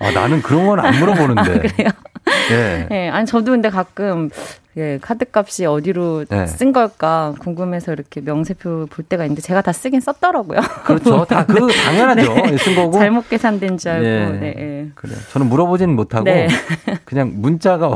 [0.00, 1.40] 아, 나는 그런 건 안 물어보는데.
[1.40, 1.90] 아, 그래요?
[2.52, 2.86] 예.
[2.88, 4.30] 네, 아니 저도 근데 가끔
[4.76, 6.46] 예, 카드값이 어디로 네.
[6.46, 10.60] 쓴 걸까 궁금해서 이렇게 명세표 볼 때가 있는데 제가 다 쓰긴 썼더라고요.
[10.84, 11.24] 그렇죠.
[11.28, 12.34] 다 그 당연하죠.
[12.34, 12.56] 네.
[12.58, 12.92] 쓴 거고.
[12.92, 14.06] 잘못 계산된 줄 알고.
[14.06, 14.38] 예.
[14.38, 14.54] 네.
[14.56, 14.88] 예.
[14.94, 15.14] 그래.
[15.32, 16.46] 저는 물어보진 못하고 네.
[17.04, 17.88] 그냥 문자가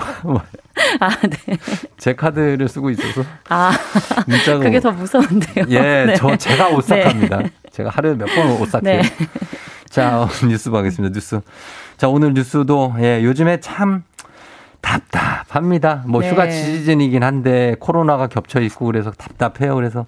[0.98, 1.56] 아, 네.
[1.98, 3.70] 제 카드를 쓰고 있어서 아,
[4.26, 5.66] 문자가 그게 더 무서운데요.
[5.68, 6.14] 예, 네.
[6.16, 7.42] 저 제가 오싹합니다.
[7.70, 9.02] 제가 하루에 몇 번 오싹해요.
[9.02, 9.08] 네.
[9.88, 11.12] 자, 어, 뉴스 보겠습니다.
[11.14, 11.40] 뉴스.
[11.98, 14.02] 자, 오늘 뉴스도 예, 요즘에 참
[14.83, 16.05] 답답합니다.
[16.07, 16.30] 뭐 네.
[16.30, 19.74] 휴가 시즌이긴 한데 코로나가 겹쳐 있고 그래서 답답해요.
[19.74, 20.07] 그래서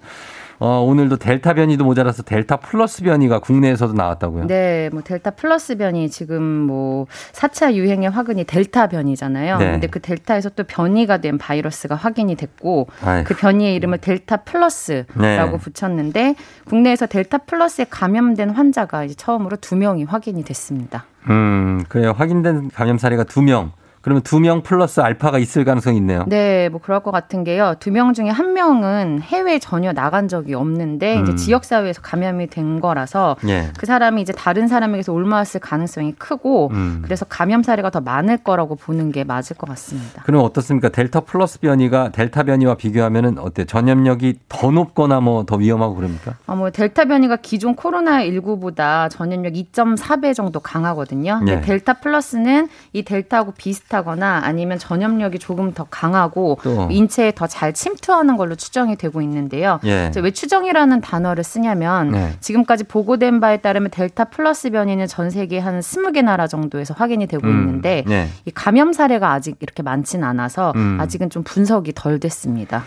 [0.58, 4.46] 어, 오늘도 델타 변이도 모자라서 델타 플러스 변이가 국내에서도 나왔다고요.
[4.46, 9.58] 네, 뭐 델타 플러스 변이 지금 뭐 4차 유행의 화근이 델타 변이잖아요.
[9.58, 9.72] 네.
[9.72, 13.26] 근데 그 델타에서 또 변이가 된 바이러스가 확인이 됐고 아이고.
[13.26, 15.58] 그 변이의 이름을 델타 플러스라고 네.
[15.58, 16.34] 붙였는데
[16.66, 21.04] 국내에서 델타 플러스에 감염된 환자가 이제 처음으로 두 명이 확인이 됐습니다.
[21.30, 22.14] 음, 그래요.
[22.16, 23.72] 확인된 감염 사례가 두 명.
[24.04, 26.24] 그러면 두 명 플러스 알파가 있을 가능성이 있네요.
[26.28, 27.74] 네, 뭐 그럴 것 같은 게요.
[27.80, 31.36] 두 명 중에 한 명은 해외 전혀 나간 적이 없는데 이제 음.
[31.36, 33.70] 지역 사회에서 감염이 된 거라서 예.
[33.78, 37.00] 그 사람이 이제 다른 사람에게서 옮아왔을 가능성이 크고 음.
[37.02, 40.22] 그래서 감염 사례가 더 많을 거라고 보는 게 맞을 것 같습니다.
[40.24, 40.90] 그럼 어떻습니까?
[40.90, 43.64] 델타 플러스 변이가 델타 변이와 비교하면은 어때?
[43.64, 46.34] 전염력이 더 높거나 뭐 더 위험하고 그럽니까?
[46.46, 51.40] 아, 뭐 델타 변이가 기존 코로나 19보다 전염력 2.4배 정도 강하거든요.
[51.44, 51.60] 네.
[51.62, 56.88] 델타 플러스는 이 델타하고 비슷 하거나 아니면 전염력이 조금 더 강하고 또.
[56.90, 59.78] 인체에 더 잘 침투하는 걸로 추정이 되고 있는데요.
[59.84, 60.10] 예.
[60.16, 62.32] 왜 추정이라는 단어를 쓰냐면 네.
[62.40, 67.46] 지금까지 보고된 바에 따르면 델타 플러스 변이는 전 세계 한 20개 나라 정도에서 확인이 되고
[67.46, 68.28] 음, 있는데 네.
[68.44, 70.98] 이 감염 사례가 아직 이렇게 많지는 않아서 음.
[71.00, 72.82] 아직은 좀 분석이 덜 됐습니다.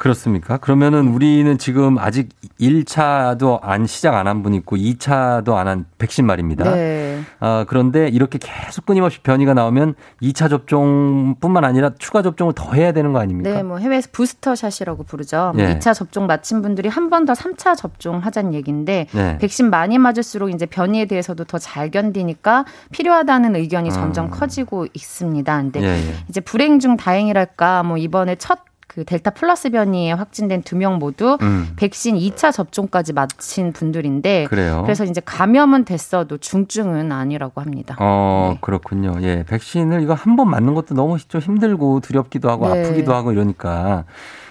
[0.00, 0.56] 그렇습니까?
[0.56, 6.24] 그러면은 우리는 지금 아직 1차도 안 시작 안 한 분 있고 2차도 안 한 백신
[6.24, 6.64] 말입니다.
[6.74, 7.20] 네.
[7.38, 13.12] 아, 그런데 이렇게 계속 끊임없이 변이가 나오면 2차 접종뿐만 아니라 추가 접종을 더 해야 되는
[13.12, 13.50] 거 아닙니까?
[13.50, 15.52] 네, 뭐 해외에서 부스터샷이라고 부르죠.
[15.54, 15.74] 뭐 예.
[15.78, 19.36] 2차 접종 마친 분들이 한 번 더 3차 접종하자는 얘기인데 네.
[19.38, 23.92] 백신 많이 맞을수록 이제 변이에 대해서도 더 잘 견디니까 필요하다는 의견이 음.
[23.92, 25.56] 점점 커지고 있습니다.
[25.60, 26.14] 근데 예, 예.
[26.30, 28.60] 이제 불행 중 다행이랄까 뭐 이번에 첫
[28.92, 31.68] 그 델타 플러스 변이에 확진된 두 명 모두 음.
[31.76, 34.84] 백신 2차 접종까지 마친 분들인데 그래요.
[34.88, 37.96] 래서 이제 감염은 됐어도 중증은 아니라고 합니다.
[38.00, 39.14] 어, 그렇군요.
[39.22, 39.44] 예.
[39.46, 42.80] 백신을 이거 한 번 맞는 것도 너무 좀 힘들고 두렵기도 하고 네.
[42.86, 44.04] 아프기도 하고 이러니까.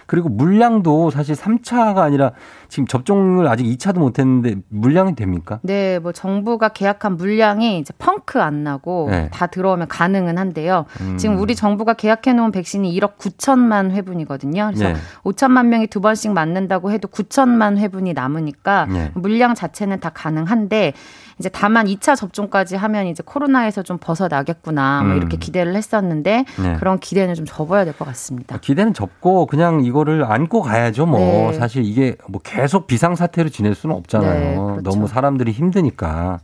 [0.10, 2.32] 그리고 물량도 사실 3차가 아니라
[2.68, 5.60] 지금 접종을 아직 2차도 못 했는데 물량이 됩니까?
[5.62, 9.30] 네, 뭐 정부가 계약한 물량이 이제 펑크 안 나고 네.
[9.32, 10.86] 다 들어오면 가능은 한데요.
[11.02, 11.18] 음.
[11.18, 14.72] 지금 우리 정부가 계약해 놓은 백신이 1억 9천만 회분이거든요.
[14.74, 14.96] 그래서 네.
[15.24, 19.12] 5천만 명이 두 번씩 맞는다고 해도 9천만 회분이 남으니까 네.
[19.14, 20.94] 물량 자체는 다 가능한데
[21.40, 25.18] 이제 다만 2차 접종까지 하면 이제 코로나에서 좀 벗어나겠구나 뭐 음.
[25.18, 26.76] 이렇게 기대를 했었는데 네.
[26.78, 28.58] 그런 기대는 좀 접어야 될 것 같습니다.
[28.60, 31.06] 기대는 접고 그냥 이거를 안고 가야죠.
[31.06, 31.20] 뭐
[31.52, 31.54] 네.
[31.54, 34.40] 사실 이게 뭐 계속 비상 사태로 지낼 수는 없잖아요.
[34.40, 34.82] 네, 그렇죠.
[34.84, 36.40] 너무 사람들이 힘드니까.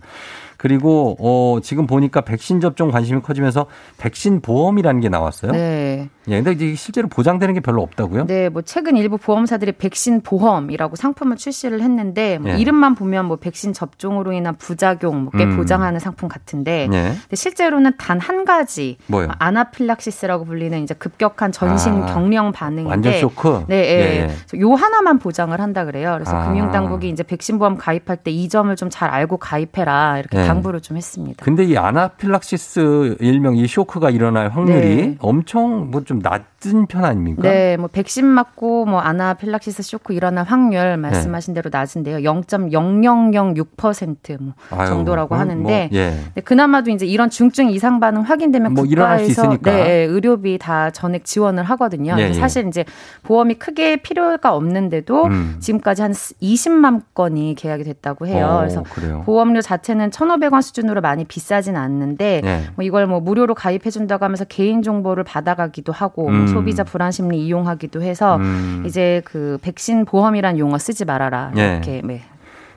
[0.58, 3.66] 그리고 어 지금 보니까 백신 접종 관심이 커지면서
[3.98, 5.52] 백신 보험이라는 게 나왔어요.
[5.52, 6.10] 네.
[6.28, 8.26] 예, 근데 이제 실제로 보장되는 게 별로 없다고요?
[8.28, 12.58] 네, 뭐 최근 일부 보험사들이 백신 보험이라고 상품을 출시를 했는데 뭐 예.
[12.58, 15.58] 이름만 보면 뭐 백신 접종으로 인한 부작용 뭐꽤 음.
[15.58, 17.14] 보장하는 상품 같은데 예.
[17.22, 19.28] 근데 실제로는 단 한 가지 뭐요?
[19.38, 23.66] 아나필락시스라고 불리는 이제 급격한 전신 아, 경련 반응인데 완전 쇼크?
[23.68, 23.82] 네, 예.
[23.82, 24.60] 예, 예.
[24.62, 26.14] 요 하나만 보장을 한다 그래요.
[26.16, 26.48] 그래서 아.
[26.48, 30.48] 금융당국이 이제 백신 보험 가입할 때 이 점을 좀 잘 알고 가입해라 이렇게 예.
[30.48, 31.44] 당부를 좀 했습니다.
[31.44, 35.18] 근데 이 아나필락시스 일명 이 쇼크가 일어날 확률이 네.
[35.20, 37.42] 엄청 뭐좀 낮 은 편 아닙니까?
[37.42, 42.18] 네, 뭐 백신 맞고 뭐 아나필락시스 쇼크 일어날 확률 말씀하신 대로 낮은데요.
[42.20, 46.14] 0.0006%뭐 아유, 정도라고 하는데 뭐, 예.
[46.34, 49.58] 네, 그나마도 이제 이런 중증 이상 반응 확인되면 뭐 국가에서.
[49.64, 52.16] 네, 의료비 다 전액 지원을 하거든요.
[52.18, 52.34] 예, 예.
[52.34, 52.86] 사실 이제
[53.24, 55.58] 보험이 크게 필요가 없는데도 음.
[55.60, 58.48] 지금까지 한 20만 건이 계약이 됐다고 해요.
[58.48, 59.24] 어, 그래서 그래요.
[59.26, 62.62] 보험료 자체는 1,500원 수준으로 많이 비싸진 않는데 예.
[62.76, 66.48] 뭐 이걸 뭐 무료로 가입해 준다고 하면서 개인 정보를 받아가기도 하고 뭐 음.
[66.56, 68.84] 소비자 불안 심리 이용하기도 해서 음.
[68.86, 71.74] 이제 그 백신 보험이란 용어 쓰지 말아라 예.
[71.74, 72.22] 이렇게 네,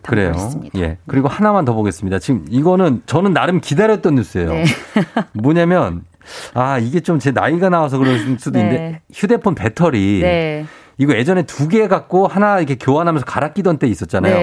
[0.02, 0.32] 그래요.
[0.32, 0.78] 당부했습니다.
[0.80, 0.98] 예.
[1.06, 2.18] 그리고 하나만 더 보겠습니다.
[2.18, 4.50] 지금 이거는 저는 나름 기다렸던 뉴스예요.
[4.52, 4.64] 네.
[5.34, 6.02] 뭐냐면
[6.54, 8.64] 아 이게 좀 제 나이가 나와서 그럴 수도 네.
[8.64, 10.66] 있는데 휴대폰 배터리 네.
[10.98, 14.34] 이거 예전에 두 개 갖고 하나 이렇게 교환하면서 갈아 끼던 때 있었잖아요.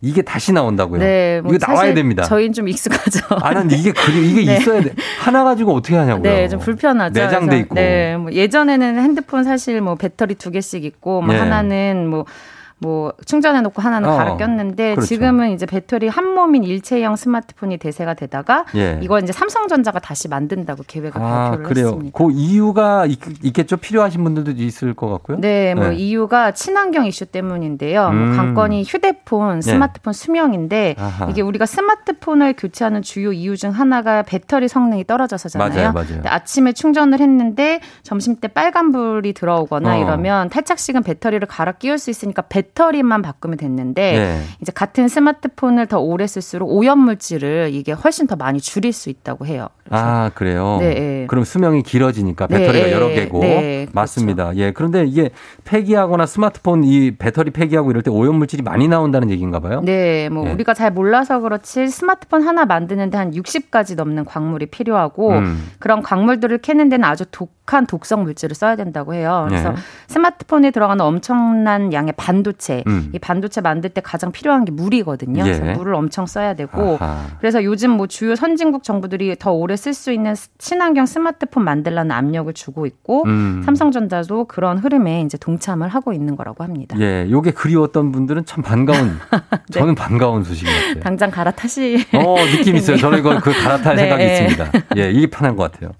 [0.00, 0.08] 네.
[0.08, 1.00] 이게 다시 나온다고요.
[1.00, 2.22] 네, 뭐 이거 나와야 됩니다.
[2.24, 3.20] 저희는 좀 익숙하죠.
[3.42, 4.56] 아, 난 이게 그리 이게 네.
[4.58, 4.92] 있어야 돼.
[5.20, 6.22] 하나 가지고 어떻게 하냐고요.
[6.22, 7.20] 네, 좀 불편하죠.
[7.20, 7.74] 내장돼 있고.
[7.74, 11.40] 네, 뭐 예전에는 핸드폰 사실 뭐 배터리 두 개씩 있고 뭐 네.
[11.40, 12.26] 하나는 뭐
[12.80, 15.06] 뭐 충전해 놓고 하나는 어, 갈아 꼈는데 그렇죠.
[15.06, 19.00] 지금은 이제 배터리 한 몸인 일체형 스마트폰이 대세가 되다가 예.
[19.02, 21.86] 이거 이제 삼성전자가 다시 만든다고 계획을 아, 발표를 그래요.
[21.86, 22.16] 했습니다.
[22.16, 23.18] 그 이유가 있,
[23.52, 25.40] 겠죠 필요하신 분들도 있을 것 같고요.
[25.40, 28.08] 네, 뭐 이유가 친환경 이슈 때문인데요.
[28.08, 28.28] 음.
[28.28, 29.70] 뭐 관건이 휴대폰, 네.
[29.72, 31.26] 스마트폰 수명인데 아하.
[31.30, 35.92] 이게 우리가 스마트폰을 교체하는 주요 이유 중 하나가 배터리 성능이 떨어져서잖아요.
[35.92, 36.22] 맞아요, 맞아요.
[36.24, 39.98] 아침에 충전을 했는데 점심 때 빨간불이 들어오거나 어.
[39.98, 44.42] 이러면 탈착식은 배터리를 갈아 끼울 수 있으니까 배 터리만 바꾸면 됐는데 네.
[44.60, 49.46] 이제 같은 스마트폰을 더 오래 쓸수록 오염 물질을 이게 훨씬 더 많이 줄일 수 있다고
[49.46, 49.68] 해요.
[49.90, 50.78] 아, 그래요?
[50.80, 51.26] 네, 네.
[51.28, 53.40] 그럼 수명이 길어지니까 네, 배터리가 네, 여러 개고.
[53.40, 53.92] 네, 그렇죠.
[53.94, 54.56] 맞습니다.
[54.56, 54.72] 예.
[54.72, 55.30] 그런데 이게
[55.64, 59.80] 폐기하거나 스마트폰 이 배터리 폐기하고 이럴 때 오염 물질이 많이 나온다는 얘기인가 봐요?
[59.84, 60.52] 네, 뭐 예.
[60.52, 65.70] 우리가 잘 몰라서 그렇지 스마트폰 하나 만드는데 한 60가지 넘는 광물이 필요하고 음.
[65.78, 69.44] 그런 광물들을 캐는 데는 아주 독 한 독성 물질을 써야 된다고 해요.
[69.48, 69.76] 그래서 네.
[70.08, 73.10] 스마트폰에 들어가는 엄청난 양의 반도체, 음.
[73.14, 75.46] 이 반도체 만들 때 가장 필요한 게 물이거든요.
[75.46, 75.58] 예.
[75.58, 77.26] 그래서 물을 엄청 써야 되고 아하.
[77.40, 82.10] 그래서 요즘 뭐 주요 선진국 정부들이 더 오래 쓸 수 있는 스- 친환경 스마트폰 만들라는
[82.10, 83.62] 압력을 주고 있고 음.
[83.64, 86.96] 삼성전자도 그런 흐름에 이제 동참을 하고 있는 거라고 합니다.
[87.00, 87.26] 예.
[87.30, 89.18] 요게 그리웠던 분들은 참 반가운,
[89.50, 89.58] 네.
[89.70, 91.02] 저는 반가운 소식인 것 같아요.
[91.02, 92.06] 당장 갈아타시.
[92.14, 92.96] 어, 느낌 있어요.
[92.96, 94.02] 저는 이거 그 갈아탈 네.
[94.08, 94.72] 생각이 있습니다.
[94.96, 95.90] 예, 이게 편한 것 같아요.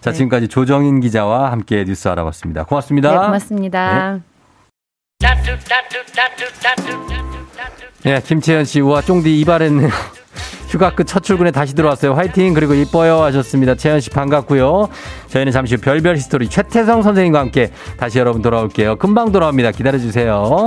[0.00, 2.64] 자, 지금까지 조정인 기자 와 함께 뉴스 알아봤습니다.
[2.64, 3.10] 고맙습니다.
[3.10, 4.20] 네, 고맙습니다.
[8.04, 9.88] 예, 김채연 씨, 우와, 쫑디 이발했네요.
[10.68, 12.14] 휴가 끝 첫 출근에 다시 들어왔어요.
[12.14, 12.52] 화이팅!
[12.52, 13.76] 그리고 이뻐요 하셨습니다.
[13.76, 14.88] 채연 씨 반갑고요.
[15.28, 18.96] 저희는 잠시 후 별별 history 최태성 선생님과 함께 다시 여러분 돌아올게요.
[18.96, 19.70] 금방 돌아옵니다.
[19.70, 20.66] 기다려주세요.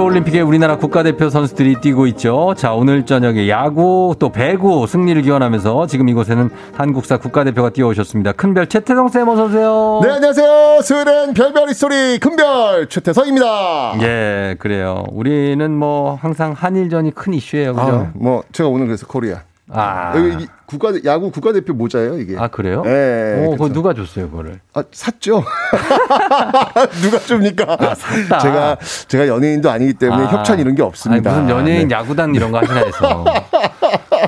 [0.00, 2.54] 도쿄올림픽에 우리나라 국가대표 선수들이 뛰고 있죠.
[2.56, 8.32] 자, 오늘 저녁에 야구 또 배구 승리를 기원하면서 지금 이곳에는 한국사 국가대표가 뛰어오셨습니다.
[8.32, 10.00] 큰별 최태성 쌤 어서 오세요.
[10.02, 10.80] 네, 안녕하세요.
[10.82, 13.98] 수요일엔 별별 history 큰별 최태성입니다.
[14.00, 15.04] 예, 그래요.
[15.12, 17.74] 우리는 뭐 항상 한일전이 큰 이슈예요.
[17.74, 17.86] 그죠?
[17.86, 19.40] 아, 뭐 제가 오늘 그래서 코리아.
[19.72, 20.12] 아.
[20.16, 22.36] 여기 이 국가 야구 국가대표 모자예요, 이게.
[22.38, 22.82] 아, 그래요?
[22.84, 23.44] 네.
[23.46, 24.60] 오, 그거 누가 줬어요, 그거를?
[24.74, 25.42] 아, 샀죠.
[27.02, 27.76] 누가 줍니까?
[27.78, 28.38] 아, 샀다.
[28.38, 28.76] 제가
[29.08, 30.26] 제가 연예인도 아니기 때문에 아.
[30.28, 31.30] 협찬 이런 게 없습니다.
[31.32, 31.94] 아니, 무슨 연예인 네.
[31.94, 33.24] 야구단 이런 거 하시나 해서.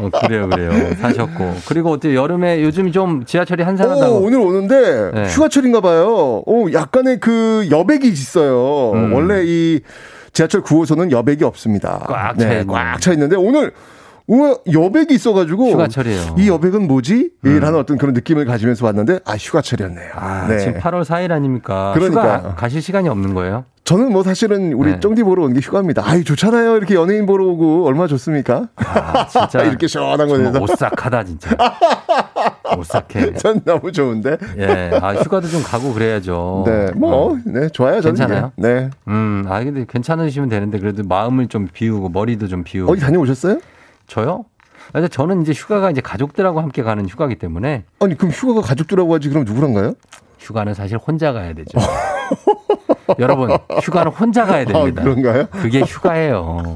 [0.01, 0.95] 어, 그래요, 그래요.
[1.01, 1.57] 사셨고.
[1.67, 2.21] 그리고 어때요?
[2.21, 4.15] 여름에 요즘 좀 지하철이 한산하다고.
[4.17, 5.29] 오, 오늘 오는데 네.
[5.29, 6.43] 휴가철인가 봐요.
[6.47, 8.93] 오, 약간의 그 여백이 있어요.
[8.93, 9.13] 음.
[9.13, 9.81] 원래 이
[10.33, 12.01] 지하철 9호선은 여백이 없습니다.
[12.09, 12.67] 꽉 차 네, 있는.
[12.69, 13.73] 꽉차 있는데 오늘
[14.33, 15.73] 우와, 여백이 있어가지고.
[15.73, 16.37] 휴가철이에요.
[16.39, 17.33] 이 여백은 뭐지?
[17.45, 17.61] 음.
[17.61, 20.09] 라는 어떤 그런 느낌을 가지면서 왔는데, 아, 휴가철이었네요.
[20.15, 20.59] 아, 네.
[20.59, 21.93] 지금 8월 4일 아닙니까?
[21.95, 22.55] 그러니까.
[22.57, 23.67] 가실 시간이 없는 거예요?
[23.85, 25.01] 저는 뭐 사실은 우리 네.
[25.01, 26.03] 쫑디 보러 온 게 휴가입니다.
[26.07, 26.79] 아이, 좋잖아요.
[26.79, 28.69] 이렇게 연예인 보러 오고, 얼마나 좋습니까?
[28.77, 30.59] 아, 진짜 이렇게 시원한 거에서.
[30.63, 31.51] 오싹하다 진짜.
[32.79, 33.35] 오싹해.
[33.35, 34.39] 전 너무 좋은데.
[34.57, 36.65] 예, 아 휴가도 좀 가고 그래야죠.
[36.67, 38.01] 네, 뭐, 네, 좋아요.
[38.01, 38.53] 저는 괜찮아요?
[38.57, 38.67] 이게.
[38.69, 38.91] 네.
[39.09, 42.91] 음, 아 근데 괜찮으시면 되는데 그래도 마음을 좀 비우고 머리도 좀 비우고.
[42.93, 43.59] 어디 다녀오셨어요?
[44.13, 44.45] 저요?
[44.89, 49.15] 아, 근데 저는 이제 휴가가 이제 가족들하고 함께 가는 휴가기 때문에 아니, 그럼 휴가가 가족들하고
[49.15, 49.95] 하지, 그럼 누구랑 가요?
[50.39, 51.79] 휴가는 사실 혼자 가야 되죠.
[53.19, 53.51] 여러분,
[53.83, 55.03] 휴가는 혼자 가야 됩니다.
[55.03, 55.47] 아, 그런가요?
[55.51, 56.75] 그게 휴가예요.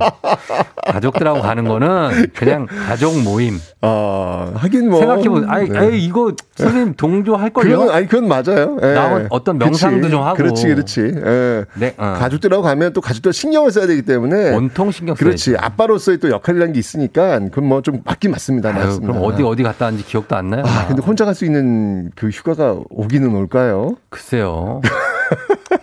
[0.87, 3.59] 가족들하고 가는 거는 그냥 가족 모임.
[3.81, 5.01] 아, 하긴 뭐.
[5.01, 5.51] 생각해보세요.
[5.51, 5.79] 아이, 네.
[5.79, 7.79] 아이, 이거 선생님 동조할 걸요?
[7.79, 8.77] 그건, 아니, 그건 맞아요.
[8.83, 8.93] 예.
[8.95, 10.11] 나 어떤 명상도 그치.
[10.11, 10.37] 좀 하고.
[10.37, 11.01] 그렇지, 그렇지.
[11.25, 11.65] 예.
[11.75, 12.17] 네, 어.
[12.19, 14.51] 가족들하고 가면 또 가족들 신경을 써야 되기 때문에.
[14.55, 15.25] 온통 신경 써야지.
[15.25, 15.57] 그렇지.
[15.59, 18.71] 아빠로서의 또 역할이라는 게 있으니까, 그건 뭐 좀 맞긴 맞습니다.
[18.71, 19.13] 아유, 맞습니다.
[19.13, 20.65] 그럼 어디 어디 갔다 왔는지 기억도 안 나요?
[20.67, 23.95] 아, 근데 혼자 갈 수 있는 그 휴가가 오기는 올까요?
[24.09, 24.81] 글쎄요.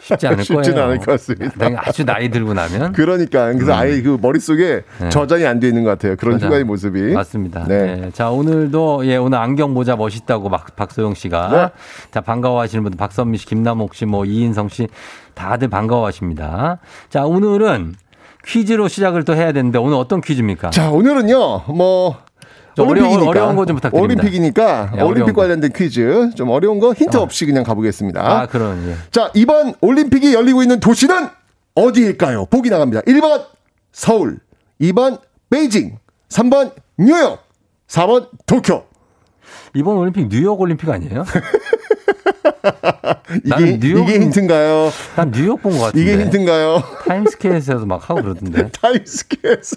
[0.03, 0.63] 쉽지 않을 거예요.
[0.63, 1.51] 쉽지는 않을 것 같습니다.
[1.57, 3.77] 나중에 아주 나이 들고 나면 그러니까 그래서 음.
[3.77, 5.09] 아예 그 머릿속에 네.
[5.09, 6.15] 저장이 안 돼 있는 것 같아요.
[6.17, 6.39] 그런.
[6.41, 7.13] 휴가의 모습이.
[7.13, 7.65] 맞습니다.
[7.67, 7.95] 네.
[7.95, 8.11] 네.
[8.11, 11.69] 자, 오늘도 예, 오늘 안경 모자 멋있다고 박, 박소영 씨가 네.
[12.11, 14.87] 자, 반가워 하시는 분들 박선미 씨, 김남옥 씨, 뭐 이인성 씨
[15.35, 16.79] 다들 반가워 하십니다.
[17.09, 17.95] 자, 오늘은
[18.45, 20.71] 퀴즈로 시작을 또 해야 되는데 오늘 어떤 퀴즈입니까?
[20.71, 21.61] 자, 오늘은요.
[21.73, 22.17] 뭐
[22.81, 24.03] 올림픽이니까 어려운 거 좀 부탁드립니다.
[24.21, 25.41] 올림픽이니까 네, 올림픽 어려운 거.
[25.41, 28.21] 관련된 퀴즈 좀 어려운 거 힌트 없이 그냥 가보겠습니다.
[28.41, 28.95] 아, 그런 예.
[29.11, 31.27] 자, 이번 올림픽이 열리고 있는 도시는
[31.75, 32.45] 어디일까요?
[32.47, 33.01] 보기 나갑니다.
[33.01, 33.45] 1번
[33.91, 34.39] 서울,
[34.81, 35.19] 2번
[35.49, 35.97] 베이징,
[36.29, 37.39] 3번 뉴욕,
[37.87, 38.85] 4번 도쿄.
[39.75, 41.25] 이번 올림픽 뉴욕 올림픽 아니에요?
[43.43, 44.91] 이게, 나는 뉴욕- 이게 힌트인가요?
[45.15, 46.01] 난 뉴욕 본 것 같은데.
[46.13, 46.81] 이게 힌트인가요?
[47.07, 48.69] 타임스퀘어에서도 막 하고 그러던데.
[48.81, 49.75] 타임스퀘어에서.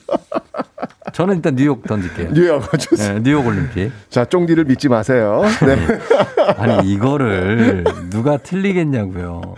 [1.12, 2.32] 저는 일단 뉴욕 던질게요.
[2.32, 2.62] 뉴욕.
[2.78, 3.14] 좋습니다.
[3.14, 3.91] 네, 뉴욕 올림픽.
[4.11, 5.43] 자, 쫑디를 믿지 마세요.
[5.64, 5.76] 네.
[6.57, 9.55] 아니 이거를 누가 틀리겠냐고요.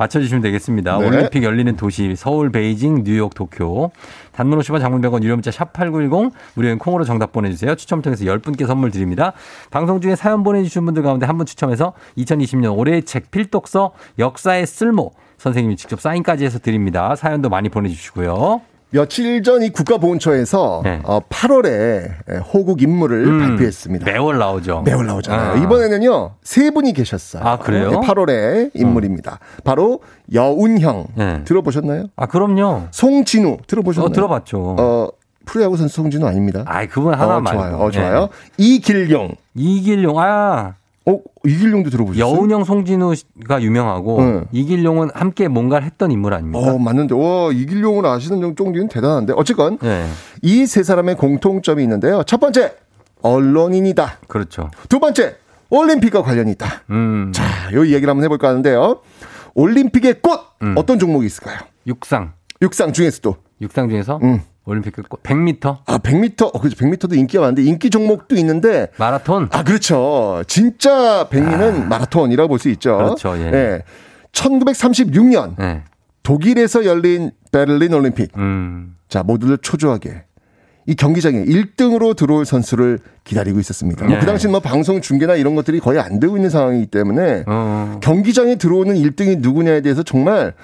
[0.00, 0.98] 맞춰주시면 되겠습니다.
[0.98, 1.06] 네.
[1.06, 3.90] 올림픽 열리는 도시 서울, 베이징, 뉴욕, 도쿄.
[4.32, 7.74] 단문 50원, 장문 100원, 유료 문자 샵 8910 무료인 콩으로 정답 보내주세요.
[7.74, 9.34] 추첨 통해서 10분께 선물 드립니다.
[9.70, 15.12] 방송 중에 사연 보내주신 분들 가운데 한 분 추첨해서 2020년 올해의 책 필독서 역사의 쓸모
[15.38, 17.14] 선생님이 직접 사인까지 해서 드립니다.
[17.16, 18.60] 사연도 많이 보내주시고요.
[18.92, 22.10] 며칠 전 이 국가보훈처에서 어, 8월에
[22.52, 23.30] 호국 임무를 네.
[23.30, 24.04] 음, 발표했습니다.
[24.10, 24.82] 매월 나오죠.
[24.82, 25.52] 매월 나오잖아요.
[25.52, 25.56] 아.
[25.56, 27.42] 이번에는요, 세 분이 계셨어요.
[27.44, 27.90] 아, 그래요?
[27.90, 29.38] 네, 8월에 인물입니다.
[29.64, 30.00] 바로
[30.32, 31.06] 여운형.
[31.14, 31.44] 네.
[31.44, 32.06] 들어보셨나요?
[32.16, 32.84] 아, 그럼요.
[32.90, 33.58] 송진우.
[33.66, 34.08] 들어보셨나요?
[34.08, 34.76] 어, 들어봤죠.
[34.78, 35.08] 어,
[35.44, 36.62] 프로야구 선수 송진우 아닙니다.
[36.66, 37.44] 아이, 그분 하나 어.
[37.44, 37.76] 좋아요.
[37.76, 38.20] 어, 좋아요.
[38.20, 38.28] 네.
[38.56, 39.32] 이길용.
[39.54, 40.74] 이길용, 아.
[41.10, 42.36] 어, 이길용도 들어보셨어요?
[42.36, 44.40] 여운형 송진우가 유명하고 네.
[44.52, 46.58] 이길용은 함께 뭔가를 했던 인물 아닙니까?
[46.72, 47.14] 어, 맞는데.
[47.14, 49.34] 와, 이길용을 아시는 정 쫑디는 대단한데.
[49.36, 50.06] 어쨌건 네.
[50.42, 52.22] 이세 사람의 공통점이 있는데요.
[52.24, 52.74] 첫 번째,
[53.22, 54.18] 언론인이다.
[54.28, 54.70] 그렇죠.
[54.88, 55.36] 두 번째,
[55.70, 56.82] 올림픽과 관련이 있다.
[56.90, 57.32] 음.
[57.34, 57.44] 자,
[57.74, 59.00] 요 얘기를 한번 해볼까 하는데요.
[59.54, 60.74] 올림픽의 꽃 음.
[60.76, 61.58] 어떤 종목이 있을까요?
[61.86, 62.32] 육상.
[62.62, 64.40] 육상 중에서도 육상 중에서 음.
[64.70, 69.48] 올림픽 끝 100m 아 100m 어 그렇죠 100m도 인기가 많은데 인기 종목도 있는데 마라톤.
[69.50, 72.96] 아 그렇죠 진짜 백미는 마라톤이라고 볼 수 있죠.
[72.96, 73.82] 그렇죠, 예.
[74.32, 75.82] 1936년 네.
[76.22, 78.30] 독일에서 열린 베를린 올림픽.
[78.36, 78.96] 음.
[79.08, 80.24] 자 모두들 초조하게
[80.86, 84.04] 이 경기장에 1등으로 들어올 선수를 기다리고 있었습니다.
[84.06, 84.26] 뭐그 네.
[84.26, 87.98] 당시는 뭐 방송 중계나 이런 것들이 거의 안 되고 있는 상황이기 때문에 어.
[88.02, 90.54] 경기장에 들어오는 1등이 누구냐에 대해서 정말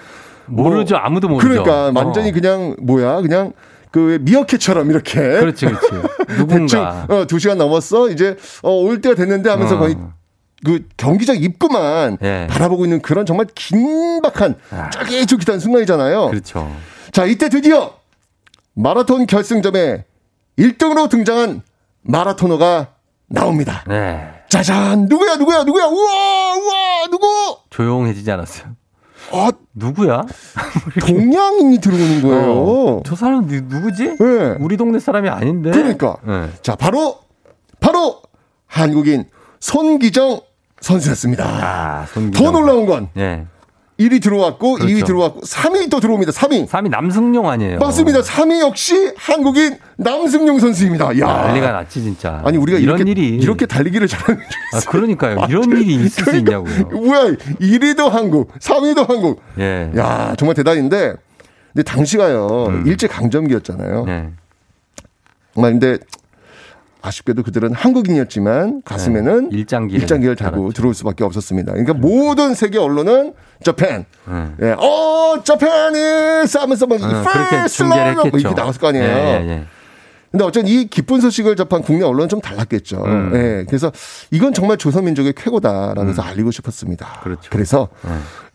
[0.46, 0.96] 뭐 모르죠.
[0.96, 1.48] 아무도 모르죠.
[1.48, 2.32] 그러니까 완전히 어.
[2.32, 3.52] 그냥 뭐야 그냥
[3.96, 5.88] 그 미어캣처럼 이렇게 그렇지, 그렇지.
[6.28, 7.06] 대충 누군가.
[7.08, 9.78] 어, 두 시간 넘었어 이제 어, 올 때가 됐는데 하면서 어.
[9.78, 9.96] 거의
[10.66, 12.46] 그 경기장 입구만 예.
[12.50, 14.90] 바라보고 있는 그런 정말 긴박한 아.
[14.90, 16.28] 쫄깃쫄깃한 순간이잖아요.
[16.28, 16.70] 그렇죠.
[17.10, 17.94] 자 이때 드디어
[18.74, 20.04] 마라톤 결승점에
[20.58, 21.62] 1등으로 등장한
[22.02, 22.88] 마라토너가
[23.28, 23.82] 나옵니다.
[23.88, 24.30] 네.
[24.50, 27.26] 짜잔 누구야 누구야 누구야 우와 우와 누구
[27.70, 28.76] 조용해지지 않았어요.
[29.32, 30.22] 아 누구야?
[31.00, 32.52] 동양인이 들어오는 거예요.
[32.52, 33.02] 어.
[33.04, 34.16] 저 사람 누, 누구지?
[34.18, 34.56] 네.
[34.60, 35.70] 우리 동네 사람이 아닌데.
[35.70, 36.16] 그러니까.
[36.26, 36.48] 네.
[36.62, 37.18] 자, 바로,
[37.80, 38.22] 바로
[38.66, 39.24] 한국인
[39.60, 40.40] 손기정
[40.80, 41.44] 선수였습니다.
[41.44, 43.46] 아, 손더 놀라운 건 네.
[43.98, 44.92] 1위 들어왔고, 그렇죠.
[44.92, 46.32] 2위 들어왔고, 3위 또 들어옵니다.
[46.32, 46.66] 3위.
[46.68, 47.78] 3위 남승용 아니에요.
[47.78, 48.20] 맞습니다.
[48.20, 51.18] 3위 역시 한국인 남승용 선수입니다.
[51.18, 51.26] 야.
[51.26, 52.42] 난리가 났지 진짜.
[52.44, 55.46] 아니, 우리가 이런 이렇게, 일이 이렇게 달리기를 잘하는 줄 아, 그러니까요.
[55.48, 56.84] 이런 일이 있을 수 있냐고요.
[56.90, 57.24] 뭐야,
[57.60, 59.42] 1위도 한국, 3위도 한국.
[59.58, 59.90] 예.
[59.96, 61.14] 야, 정말 대단인데,
[61.72, 64.00] 근데 당시가요, 일제 강점기였잖아요.
[64.02, 64.06] 음.
[64.06, 64.28] 네.
[65.54, 65.98] 정말 근데
[67.06, 69.56] 아쉽게도 그들은 한국인이었지만 가슴에는 네.
[69.58, 70.72] 일장기를 일장기를 달고 달았죠.
[70.72, 71.72] 들어올 수밖에 없었습니다.
[71.72, 73.32] 그러니까 모든 세계 언론은
[73.62, 74.56] 자pan, 음.
[74.60, 76.98] 예, 어, 자pan이 싸면서 막 어,
[77.32, 78.38] 그렇게 중계를 love 뭐 했겠죠.
[78.38, 79.04] 이렇게 나왔을 거 아니에요.
[79.04, 79.64] 예, 예, 예.
[80.36, 83.02] 근데 어쨌든 이 기쁜 소식을 접한 국내 언론은 좀 달랐겠죠.
[83.06, 83.30] 음.
[83.34, 83.64] 예.
[83.66, 83.90] 그래서
[84.30, 87.06] 이건 정말 조선민족의 쾌거다라면서 알리고 싶었습니다.
[87.06, 87.24] 음.
[87.24, 87.50] 그렇죠.
[87.50, 87.88] 그래서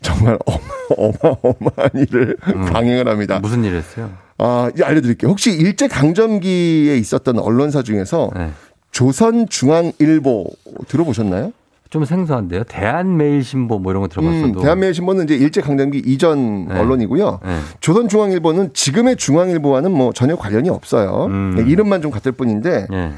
[0.00, 0.60] 정말 어마,
[0.96, 2.36] 어마어마한 일을
[2.72, 3.38] 강행을 합니다.
[3.38, 3.42] 음.
[3.42, 4.12] 무슨 일 했어요?
[4.38, 5.28] 아, 이제 알려드릴게요.
[5.28, 8.52] 혹시 일제 강점기에 있었던 언론사 중에서 네.
[8.92, 10.46] 조선중앙일보
[10.86, 11.52] 들어보셨나요?
[11.92, 12.64] 좀 생소한데요.
[12.64, 14.60] 대한매일신보 뭐 이런 거 들어봤어도.
[14.60, 16.80] 음, 대한매일신보는 이제 일제 강점기 이전 네.
[16.80, 17.40] 언론이고요.
[17.44, 17.58] 네.
[17.80, 21.26] 조선중앙일보는 지금의 중앙일보와는 뭐 전혀 관련이 없어요.
[21.26, 21.54] 음.
[21.54, 23.12] 네, 이름만 좀 같을 뿐인데 예.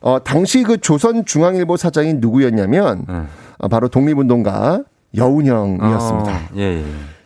[0.00, 3.22] 어, 당시 그 조선중앙일보 사장이 누구였냐면 네.
[3.58, 4.84] 어, 바로 독립운동가
[5.16, 6.32] 여운형이었습니다.
[6.32, 6.84] 어, 예, 예.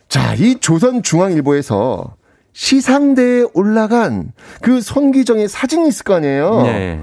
[0.09, 2.15] 자, 이 조선중앙일보에서
[2.53, 6.63] 시상대에 올라간 그 손기정의 사진이 있을 거 아니에요.
[6.65, 6.99] 예.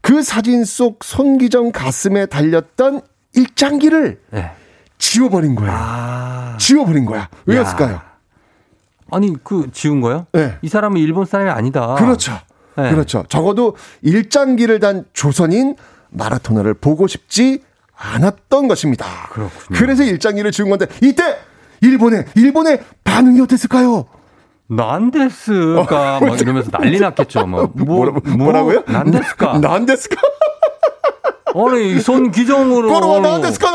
[0.00, 3.02] 그 사진 속 손기정 가슴에 달렸던
[3.34, 4.50] 일장기를 예.
[4.98, 5.72] 지워버린 거예요.
[5.74, 6.56] 아.
[6.58, 7.28] 지워버린 거야.
[7.46, 8.00] 왜였을까요?
[9.10, 10.26] 아니 그 지운 거요?
[10.32, 10.56] 네.
[10.62, 11.94] 이 사람은 일본 사람이 아니다.
[11.94, 12.32] 그렇죠.
[12.76, 12.90] 네.
[12.90, 13.24] 그렇죠.
[13.28, 15.76] 적어도 일장기를 단 조선인
[16.10, 17.62] 마라토너를 보고 싶지
[17.96, 19.06] 않았던 것입니다.
[19.30, 19.78] 그렇군요.
[19.78, 21.36] 그래서 일장기를 지운 건데 이때
[21.80, 24.06] 일본의 일본의 반응이 어땠을까요?
[24.68, 27.46] 난데스가 막 이러면서 난리 났겠죠.
[27.46, 28.84] 막 뭐, 뭐라, 뭐라고요?
[28.86, 29.58] 난데스까?
[29.58, 30.16] 난데스까?
[31.54, 33.68] 아니 손 기정으로 꼬로와 난데스까?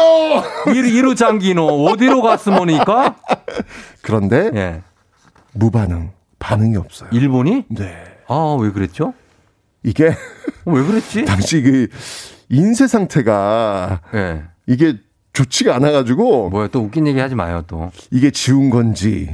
[0.73, 3.15] 이루 이루 장기노 어디로 갔으모니까?
[4.01, 4.81] 그런데 예.
[5.53, 7.09] 무반응, 반응이 없어요.
[7.11, 7.65] 일본이?
[7.69, 8.03] 네.
[8.27, 9.13] 아 왜 그랬죠?
[9.83, 10.07] 이게
[10.65, 11.25] 어, 왜 그랬지?
[11.25, 11.87] 당시 그
[12.49, 14.43] 인쇄 상태가 예.
[14.65, 14.97] 이게
[15.37, 17.91] 좋지가 않아가지고 뭐야 또 웃긴 얘기 하지 마요 또.
[18.09, 19.29] 이게 지운 건지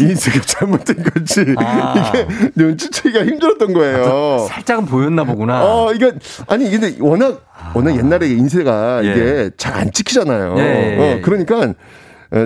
[0.00, 2.10] 인쇄가 잘못된 건지 아.
[2.14, 2.26] 이게
[2.56, 4.46] 눈치채기가 힘들었던 거예요.
[4.48, 5.62] 살짝은 보였나 보구나.
[5.62, 6.12] 어, 이게
[6.48, 7.42] 아니 근데 워낙
[7.74, 9.10] 워낙 옛날에 인쇄가 예.
[9.10, 10.54] 이게 잘 안 찍히잖아요.
[10.58, 11.12] 예, 예, 예.
[11.14, 11.74] 어, 그러니까 어,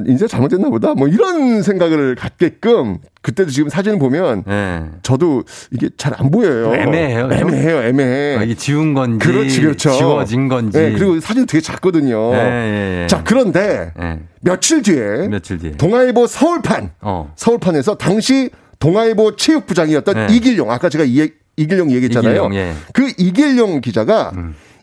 [0.07, 0.95] 인쇄 잘못됐나 보다.
[0.95, 4.83] 뭐 이런 생각을 갖게끔 그때도 지금 사진을 보면 예.
[5.03, 6.75] 저도 이게 잘 안 보여요.
[6.75, 7.29] 애매해요.
[7.33, 7.83] 애매해요.
[7.83, 8.37] 애매해.
[8.39, 9.91] 아, 이게 지운 건지 그렇지, 그렇죠.
[9.93, 10.79] 지워진 건지.
[10.79, 12.33] 네, 그리고 사진 되게 작거든요.
[12.35, 13.07] 예, 예, 예.
[13.07, 14.19] 자, 그런데 예.
[14.41, 15.73] 며칠 뒤에 며칠 뒤에.
[15.73, 17.33] 동아일보 서울판 어.
[17.37, 20.35] 서울판에서 당시 동아일보 체육부장이었던 네.
[20.35, 22.33] 이길용 아까 제가 이, 이길용 얘기했잖아요.
[22.33, 22.73] 이길용, 예.
[22.93, 24.33] 그 이길용 기자가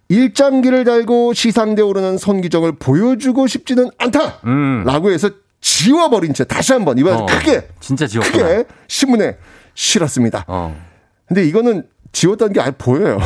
[0.10, 5.14] 일장기를 달고 시상대 오르는 손기정을 보여주고 싶지는 않다라고 음.
[5.14, 5.30] 해서
[5.62, 8.48] 지워버린 채 다시 한번 이번에 어, 크게 진짜 지웠구나.
[8.48, 9.38] 크게 신문에
[9.76, 10.44] 실었습니다.
[10.48, 10.76] 어.
[11.28, 13.18] 근데 이거는 지웠다는 게 아예 보여요.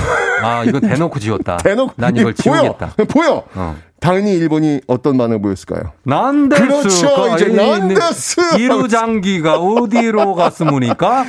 [0.43, 1.57] 아 이거 대놓고 지웠다.
[1.63, 2.61] 대놓고 난 이걸 보여.
[2.61, 2.93] 지우겠다.
[3.09, 3.43] 보여.
[3.55, 3.75] 어.
[3.99, 5.91] 당연히 일본이 어떤 반응을 보였을까요?
[6.03, 6.61] 난데스.
[6.63, 7.36] 그렇죠.
[7.36, 8.59] 이제 난데스.
[8.59, 11.25] 이루 장기가 어디로 갔으모니까?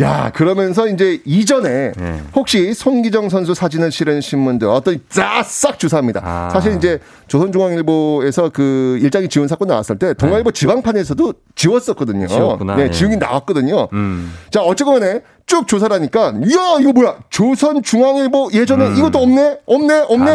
[0.00, 2.22] 야, 그러면서 이제 이전에 네.
[2.34, 5.00] 혹시 손기정 선수 사진을 실은 신문들 어떤
[5.44, 6.20] 싹 주사합니다.
[6.24, 6.50] 아.
[6.50, 12.26] 사실 이제 조선중앙일보에서 그 일장이 지원 사건 나왔을 때 동아일보 지방판에서도 지웠었거든요.
[12.26, 12.28] 네.
[12.28, 12.76] 지웠구나.
[12.76, 12.90] 네, 예.
[12.90, 13.88] 지우긴 나왔거든요.
[13.92, 14.32] 음.
[14.50, 17.16] 자, 어쨌거나 쭉 조사를 하니까 이야, 이거 뭐야?
[17.30, 18.96] 조선중앙일보 예전에 음.
[18.96, 19.58] 이것도 없네?
[19.66, 20.06] 없네?
[20.06, 20.34] 다 없네?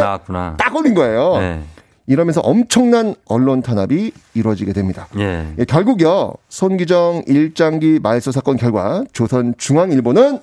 [0.57, 1.37] 딱 걸린 거예요.
[1.37, 1.63] 네.
[2.09, 5.07] 이러면서 엄청난 언론 탄압이 이루어지게 됩니다.
[5.19, 5.53] 예.
[5.59, 10.39] 예, 결국요 손기정 일장기 말소 사건 결과 조선중앙일보는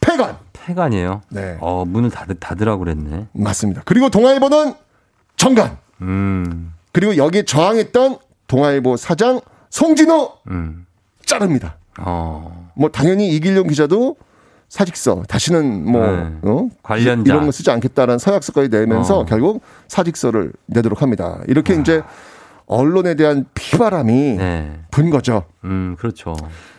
[0.00, 1.22] 폐간 폐간이에요.
[1.28, 1.56] 네.
[1.60, 3.28] 어 문을 닫, 닫으라고 그랬네.
[3.32, 3.82] 맞습니다.
[3.84, 4.74] 그리고 동아일보는
[5.36, 6.72] 정간 음.
[6.90, 9.40] 그리고 여기에 저항했던 동아일보 사장
[9.70, 10.84] 송진호 음.
[11.24, 11.76] 자릅니다.
[12.00, 12.72] 어.
[12.74, 14.16] 뭐 당연히 이길용 기자도
[14.68, 16.32] 사직서 다시는 뭐 네.
[16.42, 16.68] 어?
[16.82, 17.32] 관련자.
[17.32, 19.24] 이런 거 쓰지 않겠다라는 서약서까지 내면서 어.
[19.24, 21.40] 결국 사직서를 내도록 합니다.
[21.46, 22.02] 이렇게 이제
[22.66, 24.80] 언론에 대한 피바람이 네.
[24.90, 25.44] 분 거죠.
[25.64, 26.34] 음 그렇죠.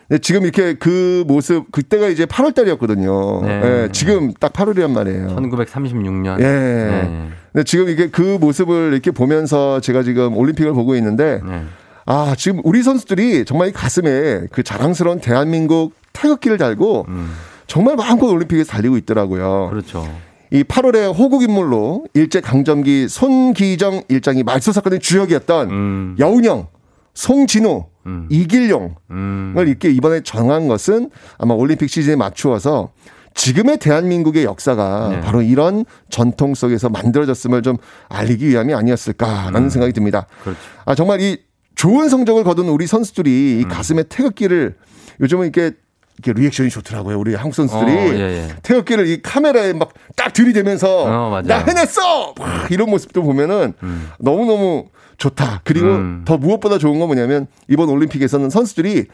[0.09, 3.41] 네, 지금 이렇게 그 모습 그때가 이제 8월 달이었거든요.
[3.41, 3.61] 네.
[3.63, 5.35] 예, 지금 딱 8월이란 말이에요.
[5.35, 6.39] 1936년.
[6.39, 6.43] 예.
[6.43, 7.29] 네.
[7.51, 11.63] 근데 지금 이게 그 모습을 이렇게 보면서 제가 지금 올림픽을 보고 있는데 네.
[12.05, 17.31] 아, 지금 우리 선수들이 정말 이 가슴에 그 자랑스러운 대한민국 태극기를 달고 음.
[17.67, 19.69] 정말 마음껏 올림픽에서 달리고 있더라고요.
[19.69, 20.07] 그렇죠.
[20.51, 26.15] 이 8월에 호국 인물로 일제 강점기 손기정 일장이 말소 사건의 주역이었던 음.
[26.19, 26.67] 여운형,
[27.13, 28.27] 송진호, 음.
[28.29, 29.53] 이길용을 음.
[29.57, 32.91] 이렇게 이번에 정한 것은 아마 올림픽 시즌에 맞추어서
[33.33, 35.21] 지금의 대한민국의 역사가 네.
[35.21, 37.77] 바로 이런 전통 속에서 만들어졌음을 좀
[38.09, 39.69] 알리기 위함이 아니었을까라는 음.
[39.69, 40.25] 생각이 듭니다.
[40.43, 40.59] 그렇죠.
[40.85, 41.37] 아, 정말 이
[41.75, 43.69] 좋은 성적을 거둔 우리 선수들이 이 음.
[43.69, 44.75] 가슴에 태극기를
[45.19, 45.75] 요즘은 이렇게
[46.23, 47.19] 이렇게 리액션이 좋더라고요.
[47.19, 48.47] 우리 한국 선수들이 어, 예, 예.
[48.63, 51.41] 태극기를 이 카메라에 막 딱 들이대면서 어.
[51.43, 52.33] 나 해냈어!
[52.37, 54.09] 막 이런 모습도 보면은 음.
[54.19, 54.87] 너무너무
[55.17, 55.61] 좋다.
[55.63, 56.23] 그리고 음.
[56.25, 59.05] 더 무엇보다 좋은 건 뭐냐면 이번 올림픽에서는 선수들이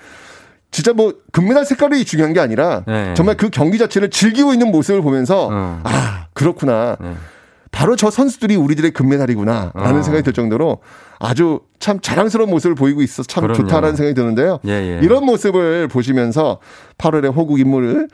[0.71, 3.13] 진짜 뭐 금메달 색깔이 중요한 게 아니라 네.
[3.15, 5.81] 정말 그 경기 자체를 즐기고 있는 모습을 보면서 어.
[5.83, 6.97] 아, 그렇구나.
[6.99, 7.13] 네.
[7.73, 9.71] 바로 저 선수들이 우리들의 금메달이구나.
[9.73, 10.03] 라는 어.
[10.03, 10.77] 생각이 들 정도로
[11.19, 13.57] 아주 참 자랑스러운 모습을 보이고 있어서 참 그럼요.
[13.57, 14.59] 좋다라는 생각이 드는데요.
[14.67, 14.99] 예, 예.
[15.01, 16.59] 이런 모습을 보시면서
[16.99, 18.07] 8월에 호국 인물을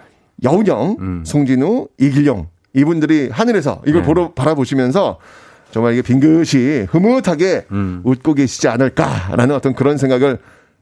[0.44, 1.24] 여운영, 음.
[1.26, 4.08] 송진우, 이길용 이분들이 하늘에서 이걸 네.
[4.08, 5.20] 보러 바라보시면서
[5.72, 8.02] 정말 이게 빙긋이 흐뭇하게 음.
[8.06, 10.40] 웃고 계시지 않을까라는 어떤 그런 생각을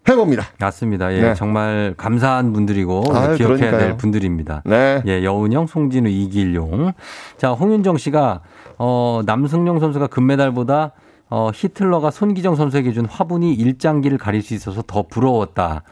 [0.10, 0.44] 해봅니다.
[0.60, 1.14] 맞습니다.
[1.14, 1.34] 예, 네.
[1.34, 3.78] 정말 감사한 분들이고 아유, 기억해야 그러니까요.
[3.80, 4.62] 될 분들입니다.
[4.66, 5.02] 네.
[5.06, 6.94] 예, 여운영, 송진우, 이길용.
[7.38, 8.42] 자, 홍윤정 씨가
[8.78, 10.92] 어, 남승용 선수가 금메달보다
[11.30, 15.84] 어, 히틀러가 손기정 선수에게 준 화분이 일장기를 가릴 수 있어서 더 부러웠다.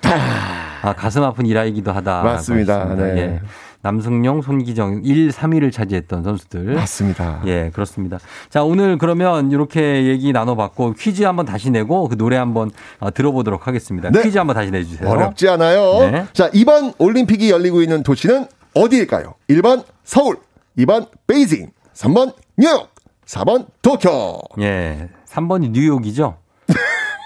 [0.81, 2.23] 아, 가슴 아픈 일화이기도 하다.
[2.23, 2.95] 맞습니다.
[2.95, 3.03] 네.
[3.17, 3.39] 예.
[3.85, 6.73] 남승용, 손기정 1, 3위를 차지했던 선수들.
[6.73, 7.43] 맞습니다.
[7.45, 8.17] 예, 그렇습니다.
[8.49, 13.67] 자, 오늘 그러면 이렇게 얘기 나눠봤고 퀴즈 한번 다시 내고 그 노래 한번 어, 들어보도록
[13.67, 14.09] 하겠습니다.
[14.09, 14.23] 네.
[14.23, 15.07] 퀴즈 한번 다시 내주세요.
[15.07, 15.99] 어렵지 않아요.
[16.09, 16.25] 네.
[16.33, 19.35] 자, 이번 올림픽이 열리고 있는 도시는 어디일까요?
[19.51, 20.37] 1번 서울,
[20.79, 22.89] 2번 베이징, 3번 뉴욕,
[23.27, 24.41] 4번 도쿄.
[24.61, 25.09] 예.
[25.27, 26.37] 3번이 뉴욕이죠?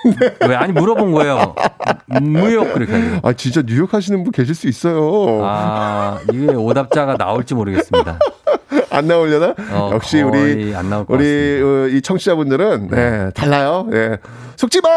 [0.47, 0.55] 왜?
[0.55, 1.55] 아니, 물어본 거예요.
[2.21, 2.93] 뉴욕, 그렇게.
[3.23, 5.41] 아, 진짜 뉴욕 하시는 분 계실 수 있어요.
[5.43, 8.19] 아, 이게 오답자가 나올지 모르겠습니다.
[8.91, 9.53] 안 나오려나?
[9.71, 13.87] 어, 역시 우리 안 나올 것 우리 어, 이 청취자분들은 네, 달라요.
[13.93, 14.17] 예.
[14.55, 14.89] 속지 마.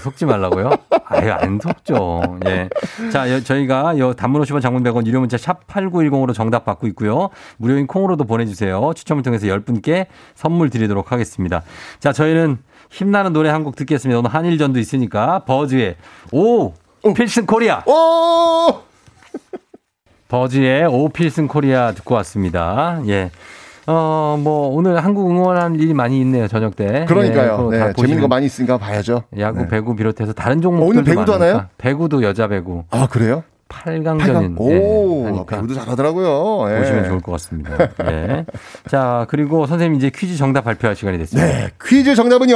[0.00, 0.70] 속지 말라고요?
[1.06, 2.38] 아유, 안 속죠.
[2.46, 2.68] 예.
[3.12, 7.28] 자, 여- 저희가 요 단문 50원 장문 100원 유료 문자 샵 8910으로 정답 받고 있고요.
[7.58, 8.90] 무료인 콩으로도 보내 주세요.
[8.96, 11.62] 추첨을 통해서 10분께 선물 드리도록 하겠습니다.
[12.00, 12.58] 자, 저희는
[12.94, 14.18] 힘나는 노래 한 곡 듣겠습니다.
[14.20, 15.96] 오늘 한일전도 있으니까 버즈의
[16.32, 16.72] 오!
[17.16, 17.82] 필승 코리아!
[17.86, 18.80] 오!
[20.28, 23.00] 버즈의 오 필승 코리아 듣고 왔습니다.
[23.08, 23.30] 예.
[23.86, 27.04] 어, 뭐, 오늘 한국 응원하는 일이 많이 있네요, 저녁 때.
[27.06, 27.70] 그러니까요.
[27.74, 29.24] 예, 네, 재밌는 거 많이 있으니까 봐야죠.
[29.38, 29.68] 야구, 네.
[29.68, 31.66] 배구 비롯해서 다른 종목도 오늘 배구도 하나요?
[31.76, 32.84] 배구도 여자 배구.
[32.90, 33.42] 아, 그래요?
[33.82, 34.54] 8강전인.
[34.58, 36.74] 오, 배구도 잘하더라고요.
[36.74, 36.78] 예.
[36.80, 37.76] 보시면 좋을 것 같습니다.
[38.04, 38.46] 예.
[38.88, 41.46] 자, 그리고 선생님 이제 퀴즈 정답 발표할 시간이 됐습니다.
[41.46, 42.54] 네, 퀴즈 정답은요.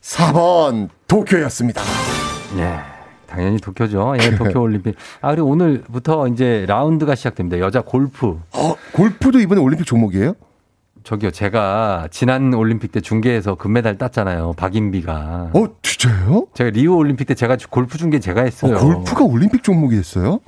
[0.00, 1.82] 4번 도쿄였습니다.
[2.58, 2.78] 예.
[3.26, 4.14] 당연히 도쿄죠.
[4.20, 4.96] 예, 도쿄 올림픽.
[5.20, 7.60] 아, 그리고 오늘부터 이제 라운드가 시작됩니다.
[7.60, 8.40] 여자 골프.
[8.52, 10.34] 어, 골프도 이번에 올림픽 종목이에요?
[11.02, 14.52] 저기요, 제가 지난 올림픽 때 중계에서 금메달 땄잖아요.
[14.56, 15.50] 박인비가.
[15.54, 16.46] 어, 진짜요?
[16.54, 18.76] 제가 리우 올림픽 때 제가 골프 중계 제가 했어요.
[18.76, 20.40] 어, 골프가 올림픽 종목이 됐어요?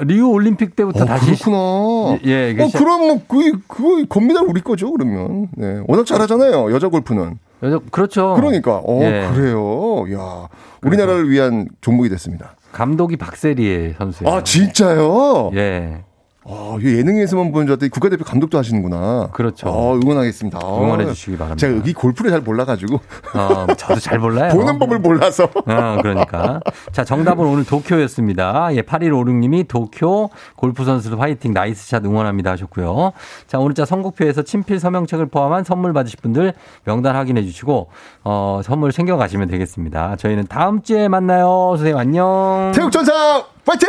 [0.00, 2.18] 리우 올림픽 때부터 어, 다시 그렇구나.
[2.24, 5.48] 예, 이게 어, 시작- 그럼 뭐, 그, 그거 건미달 우리 거죠, 그러면.
[5.56, 5.80] 네.
[5.86, 7.38] 워낙 잘하잖아요, 여자 골프는.
[7.64, 8.34] 여자 그렇죠.
[8.34, 9.28] 그러니까, 어, 예.
[9.34, 10.04] 그래요.
[10.16, 10.48] 야
[10.82, 12.54] 우리나라를 위한 종목이 됐습니다.
[12.72, 14.32] 감독이 박세리 선수예요.
[14.32, 15.50] 아, 진짜요?
[15.54, 16.04] 예.
[16.50, 19.28] 아, 이 예능에서만 보는 줄 알았더니 국가대표 감독도 하시는구나.
[19.32, 19.68] 그렇죠.
[19.68, 20.58] 어, 응원하겠습니다.
[20.62, 21.60] 어, 응원해 주시기 바랍니다.
[21.60, 22.94] 제가 여기 골프를 잘 몰라가지고.
[23.34, 24.54] 어, 저도 잘 몰라요.
[24.54, 25.44] 보는 법을 몰라서.
[25.44, 26.60] 어, 그러니까.
[26.92, 28.70] 자, 정답은 오늘 도쿄였습니다.
[28.72, 33.12] 예, 8156님이 도쿄 골프 선수들 화이팅 nice shot 응원합니다 하셨고요.
[33.46, 37.88] 자, 오늘 자 선곡표에서 친필 서명책을 포함한 선물 받으실 분들 명단 확인해 주시고,
[38.24, 40.16] 어, 선물 챙겨가시면 되겠습니다.
[40.16, 41.74] 저희는 다음 주에 만나요.
[41.76, 42.72] 선생님 안녕.
[42.74, 43.88] 태극전사 파이팅!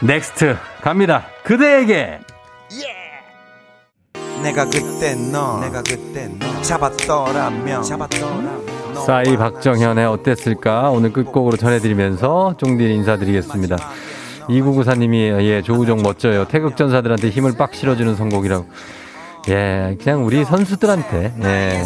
[0.00, 1.26] 넥스트 갑니다.
[1.42, 2.20] 그대에게.
[4.42, 12.84] 내가 그때 너 내가 그때 너 잡았더라면 잡았더라면 싸이 박정현의 어땠을까 오늘 끝곡으로 전해드리면서 쫑디
[12.84, 13.76] 인사드리겠습니다.
[14.48, 16.46] 2994님이 예 조우종 멋져요.
[16.46, 18.66] 태극전사들한테 힘을 빡 실어주는 선곡이라고.
[19.48, 21.82] 예 그냥 우리 선수들한테 예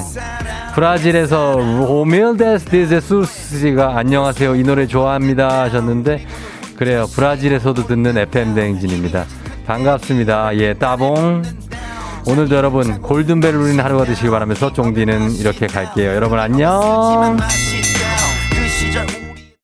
[0.75, 6.27] 브라질에서 로밀데스 디제수스가 안녕하세요 이 노래 좋아합니다 하셨는데
[6.77, 9.25] 그래요 브라질에서도 듣는 FM 대행진입니다.
[9.67, 10.57] 반갑습니다.
[10.59, 11.43] 예 따봉.
[12.27, 16.15] 오늘도 여러분 골든벨 울리는 하루가 되시기 바라면서 쫑디는 이렇게 갈게요.
[16.15, 17.37] 여러분 안녕.